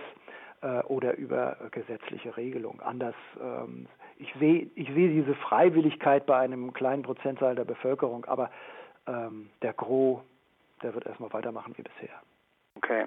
oder 0.87 1.17
über 1.17 1.57
gesetzliche 1.71 2.37
Regelung. 2.37 2.81
Anders, 2.81 3.15
ähm, 3.41 3.87
ich 4.17 4.31
sehe 4.39 4.69
ich 4.75 4.87
sehe 4.93 5.09
diese 5.09 5.33
Freiwilligkeit 5.35 6.25
bei 6.25 6.37
einem 6.37 6.73
kleinen 6.73 7.01
Prozentzahl 7.03 7.55
der 7.55 7.65
Bevölkerung, 7.65 8.25
aber 8.25 8.51
ähm, 9.07 9.49
der 9.61 9.73
Gros, 9.73 10.21
der 10.83 10.93
wird 10.93 11.05
erstmal 11.05 11.33
weitermachen 11.33 11.73
wie 11.77 11.83
bisher. 11.83 12.21
Okay. 12.75 13.05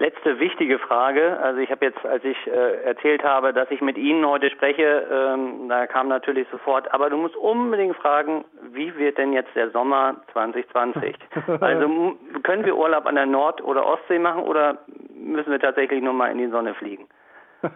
Letzte 0.00 0.38
wichtige 0.38 0.78
Frage. 0.78 1.40
Also 1.40 1.58
ich 1.58 1.72
habe 1.72 1.86
jetzt, 1.86 2.06
als 2.06 2.22
ich 2.22 2.36
äh, 2.46 2.84
erzählt 2.84 3.24
habe, 3.24 3.52
dass 3.52 3.68
ich 3.72 3.80
mit 3.80 3.98
Ihnen 3.98 4.24
heute 4.24 4.48
spreche, 4.48 5.08
ähm, 5.10 5.68
da 5.68 5.88
kam 5.88 6.06
natürlich 6.06 6.46
sofort, 6.52 6.94
aber 6.94 7.10
du 7.10 7.16
musst 7.16 7.34
unbedingt 7.34 7.96
fragen, 7.96 8.44
wie 8.70 8.94
wird 8.96 9.18
denn 9.18 9.32
jetzt 9.32 9.56
der 9.56 9.70
Sommer 9.70 10.14
2020? 10.32 11.16
also 11.60 12.16
können 12.44 12.64
wir 12.64 12.76
Urlaub 12.76 13.06
an 13.06 13.16
der 13.16 13.26
Nord- 13.26 13.60
oder 13.60 13.84
Ostsee 13.84 14.20
machen 14.20 14.44
oder 14.44 14.78
müssen 15.32 15.50
wir 15.50 15.60
tatsächlich 15.60 16.02
nur 16.02 16.12
mal 16.12 16.30
in 16.30 16.38
die 16.38 16.48
Sonne 16.48 16.74
fliegen? 16.74 17.06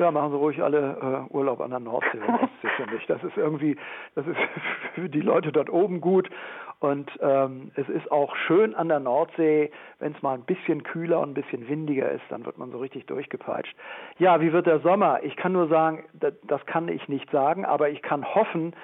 Ja, 0.00 0.10
machen 0.10 0.30
Sie 0.30 0.38
ruhig 0.38 0.62
alle 0.62 1.26
äh, 1.30 1.34
Urlaub 1.34 1.60
an 1.60 1.68
der 1.68 1.78
Nordsee 1.78 2.20
und 2.26 2.34
Ostsee 2.34 2.68
für 2.76 2.86
mich. 2.90 3.06
Das 3.06 3.22
ist 3.22 3.36
irgendwie, 3.36 3.76
das 4.14 4.26
ist 4.26 4.38
für 4.94 5.10
die 5.10 5.20
Leute 5.20 5.52
dort 5.52 5.68
oben 5.68 6.00
gut. 6.00 6.30
Und 6.78 7.10
ähm, 7.20 7.70
es 7.74 7.86
ist 7.90 8.10
auch 8.10 8.34
schön 8.34 8.74
an 8.74 8.88
der 8.88 9.00
Nordsee, 9.00 9.70
wenn 9.98 10.12
es 10.12 10.22
mal 10.22 10.32
ein 10.32 10.44
bisschen 10.44 10.84
kühler 10.84 11.20
und 11.20 11.32
ein 11.32 11.34
bisschen 11.34 11.68
windiger 11.68 12.10
ist, 12.10 12.22
dann 12.30 12.46
wird 12.46 12.56
man 12.56 12.70
so 12.70 12.78
richtig 12.78 13.04
durchgepeitscht. 13.08 13.76
Ja, 14.16 14.40
wie 14.40 14.54
wird 14.54 14.66
der 14.66 14.80
Sommer? 14.80 15.22
Ich 15.22 15.36
kann 15.36 15.52
nur 15.52 15.68
sagen, 15.68 16.06
das 16.14 16.64
kann 16.64 16.88
ich 16.88 17.06
nicht 17.10 17.30
sagen, 17.30 17.66
aber 17.66 17.90
ich 17.90 18.00
kann 18.00 18.24
hoffen, 18.24 18.74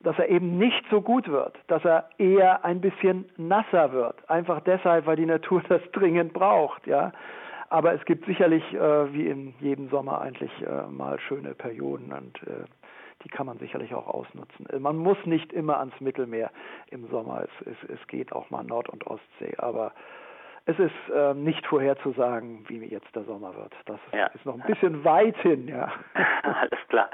dass 0.00 0.18
er 0.18 0.28
eben 0.28 0.58
nicht 0.58 0.84
so 0.90 1.00
gut 1.00 1.28
wird, 1.28 1.56
dass 1.66 1.84
er 1.84 2.08
eher 2.18 2.64
ein 2.64 2.80
bisschen 2.80 3.28
nasser 3.36 3.92
wird. 3.92 4.28
Einfach 4.30 4.60
deshalb, 4.60 5.06
weil 5.06 5.16
die 5.16 5.26
Natur 5.26 5.62
das 5.68 5.82
dringend 5.92 6.32
braucht, 6.32 6.86
ja. 6.86 7.12
Aber 7.70 7.92
es 7.92 8.04
gibt 8.06 8.24
sicherlich, 8.24 8.64
äh, 8.72 9.12
wie 9.12 9.26
in 9.26 9.54
jedem 9.60 9.90
Sommer 9.90 10.20
eigentlich, 10.20 10.52
äh, 10.62 10.86
mal 10.90 11.20
schöne 11.20 11.54
Perioden 11.54 12.12
und 12.12 12.42
äh, 12.44 12.64
die 13.24 13.28
kann 13.28 13.46
man 13.46 13.58
sicherlich 13.58 13.94
auch 13.94 14.06
ausnutzen. 14.06 14.66
Äh, 14.70 14.78
man 14.78 14.96
muss 14.96 15.18
nicht 15.26 15.52
immer 15.52 15.78
ans 15.78 16.00
Mittelmeer 16.00 16.50
im 16.90 17.08
Sommer. 17.08 17.44
Es, 17.44 17.66
es, 17.66 17.90
es 17.90 18.06
geht 18.06 18.32
auch 18.32 18.48
mal 18.50 18.64
Nord- 18.64 18.88
und 18.88 19.06
Ostsee, 19.06 19.54
aber 19.58 19.92
es 20.64 20.78
ist 20.78 20.92
äh, 21.14 21.34
nicht 21.34 21.66
vorherzusagen, 21.66 22.64
wie 22.68 22.84
jetzt 22.84 23.14
der 23.14 23.24
Sommer 23.24 23.54
wird. 23.56 23.72
Das 23.86 24.00
ja. 24.12 24.26
ist 24.26 24.44
noch 24.44 24.54
ein 24.54 24.66
bisschen 24.66 25.02
weit 25.04 25.36
hin, 25.38 25.66
ja. 25.66 25.90
Alles 26.42 26.88
klar. 26.88 27.10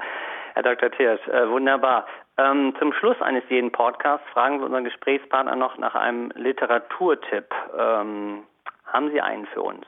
Herr 0.55 0.63
Dr. 0.63 0.89
Thiersch, 0.89 1.27
äh, 1.27 1.49
wunderbar. 1.49 2.05
Ähm, 2.37 2.73
zum 2.79 2.93
Schluss 2.93 3.21
eines 3.21 3.43
jeden 3.49 3.73
Podcasts 3.73 4.25
fragen 4.29 4.59
wir 4.59 4.65
unseren 4.65 4.85
Gesprächspartner 4.85 5.57
noch 5.57 5.77
nach 5.77 5.95
einem 5.95 6.31
Literaturtipp. 6.33 7.53
Ähm, 7.77 8.43
haben 8.85 9.11
Sie 9.11 9.19
einen 9.19 9.45
für 9.47 9.61
uns? 9.61 9.85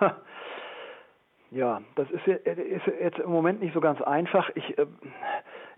Ja, 1.52 1.80
das 1.94 2.10
ist, 2.10 2.26
jetzt 2.26 3.20
im 3.20 3.30
Moment 3.30 3.62
nicht 3.62 3.72
so 3.72 3.80
ganz 3.80 4.02
einfach. 4.02 4.50
Ich, 4.56 4.76
äh, 4.78 4.86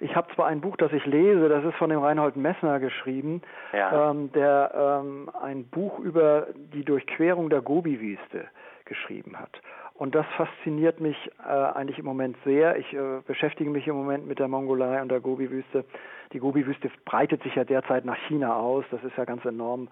ich 0.01 0.17
habe 0.17 0.35
zwar 0.35 0.47
ein 0.47 0.63
Buch, 0.63 0.79
das 0.79 0.91
ich 0.93 1.05
lese, 1.05 1.49
das 1.51 1.63
ist 1.63 1.75
von 1.77 1.91
dem 1.91 2.01
Reinhold 2.01 2.37
Messner 2.37 2.81
geschrieben, 2.81 3.43
ja. 3.75 4.11
ähm, 4.11 4.33
der 4.33 4.73
ähm, 4.75 5.31
ein 5.41 5.69
Buch 5.69 5.99
über 5.99 6.47
die 6.55 6.85
Durchquerung 6.85 7.51
der 7.51 7.61
Gobi-Wüste 7.61 8.49
geschrieben 8.87 9.39
hat. 9.39 9.61
Und 9.99 10.15
das 10.15 10.27
fasziniert 10.37 11.01
mich 11.01 11.17
äh, 11.45 11.49
eigentlich 11.51 11.99
im 11.99 12.05
Moment 12.05 12.37
sehr. 12.45 12.77
Ich 12.79 12.93
äh, 12.95 13.21
beschäftige 13.27 13.69
mich 13.69 13.89
im 13.89 13.97
Moment 13.97 14.29
mit 14.29 14.39
der 14.39 14.47
Mongolei 14.47 15.03
und 15.03 15.09
der 15.09 15.19
Gobi-Wüste. 15.19 15.85
Die 16.33 16.39
Gobi-Wüste 16.39 16.89
breitet 17.05 17.43
sich 17.43 17.57
ja 17.57 17.65
derzeit 17.65 18.05
nach 18.05 18.17
China 18.29 18.55
aus. 18.55 18.85
Das 18.93 19.03
ist 19.03 19.17
ja 19.17 19.25
ganz 19.25 19.45
enorm, 19.45 19.89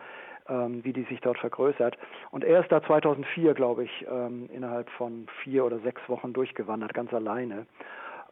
ähm, 0.49 0.85
wie 0.85 0.93
die 0.93 1.03
sich 1.03 1.21
dort 1.23 1.39
vergrößert. 1.39 1.99
Und 2.31 2.45
er 2.45 2.61
ist 2.61 2.71
da 2.71 2.85
2004, 2.85 3.55
glaube 3.55 3.83
ich, 3.83 4.07
ähm, 4.09 4.49
innerhalb 4.53 4.89
von 4.91 5.27
vier 5.43 5.65
oder 5.65 5.81
sechs 5.81 6.01
Wochen 6.09 6.33
durchgewandert, 6.33 6.95
ganz 6.95 7.13
alleine. 7.13 7.67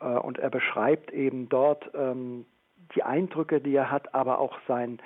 Äh, 0.00 0.04
und 0.04 0.38
er 0.38 0.50
beschreibt 0.50 1.12
eben 1.12 1.48
dort 1.48 1.90
ähm, 1.94 2.46
die 2.94 3.02
Eindrücke, 3.02 3.60
die 3.60 3.74
er 3.74 3.90
hat, 3.90 4.14
aber 4.14 4.38
auch 4.38 4.56
sein, 4.68 5.00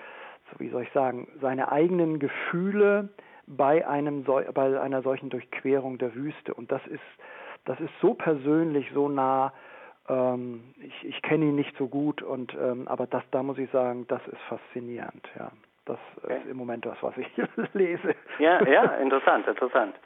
so 0.52 0.60
wie 0.60 0.68
soll 0.68 0.82
ich 0.82 0.92
sagen, 0.92 1.28
seine 1.40 1.72
eigenen 1.72 2.18
Gefühle, 2.18 3.08
bei, 3.48 3.86
einem, 3.86 4.24
bei 4.24 4.80
einer 4.80 5.02
solchen 5.02 5.30
Durchquerung 5.30 5.98
der 5.98 6.14
Wüste. 6.14 6.54
Und 6.54 6.70
das 6.70 6.86
ist, 6.86 7.00
das 7.64 7.80
ist 7.80 7.92
so 8.00 8.14
persönlich, 8.14 8.90
so 8.92 9.08
nah. 9.08 9.52
Ähm, 10.08 10.74
ich 10.80 11.04
ich 11.04 11.22
kenne 11.22 11.46
ihn 11.46 11.54
nicht 11.54 11.76
so 11.76 11.88
gut, 11.88 12.22
und, 12.22 12.54
ähm, 12.54 12.86
aber 12.88 13.06
das, 13.06 13.22
da 13.30 13.42
muss 13.42 13.58
ich 13.58 13.70
sagen, 13.70 14.06
das 14.08 14.26
ist 14.28 14.40
faszinierend. 14.48 15.28
Ja. 15.38 15.50
Das 15.86 15.98
okay. 16.22 16.36
ist 16.36 16.50
im 16.50 16.56
Moment 16.56 16.84
das, 16.84 16.96
was 17.00 17.16
ich 17.16 17.28
lese. 17.72 18.14
Ja, 18.38 18.62
ja, 18.66 18.84
interessant, 18.96 19.46
interessant. 19.46 19.96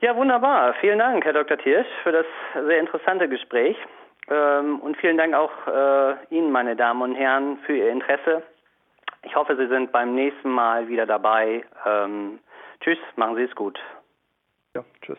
Ja, 0.00 0.14
wunderbar. 0.14 0.74
Vielen 0.74 0.98
Dank, 0.98 1.24
Herr 1.24 1.32
Dr. 1.32 1.58
Thiersch, 1.58 1.88
für 2.02 2.12
das 2.12 2.26
sehr 2.54 2.78
interessante 2.78 3.28
Gespräch. 3.28 3.76
Ähm, 4.30 4.80
und 4.80 4.96
vielen 4.98 5.16
Dank 5.16 5.34
auch 5.34 5.50
äh, 5.66 6.14
Ihnen, 6.30 6.52
meine 6.52 6.76
Damen 6.76 7.02
und 7.02 7.14
Herren, 7.14 7.58
für 7.64 7.76
Ihr 7.76 7.90
Interesse. 7.90 8.42
Ich 9.22 9.34
hoffe, 9.34 9.56
Sie 9.56 9.66
sind 9.66 9.90
beim 9.90 10.14
nächsten 10.14 10.50
Mal 10.50 10.88
wieder 10.88 11.06
dabei. 11.06 11.64
Ähm, 11.86 12.38
Tschüss, 12.80 12.98
machen 13.16 13.36
Sie 13.36 13.42
es 13.42 13.54
gut. 13.54 13.78
Ja, 14.74 14.84
tschüss. 15.02 15.18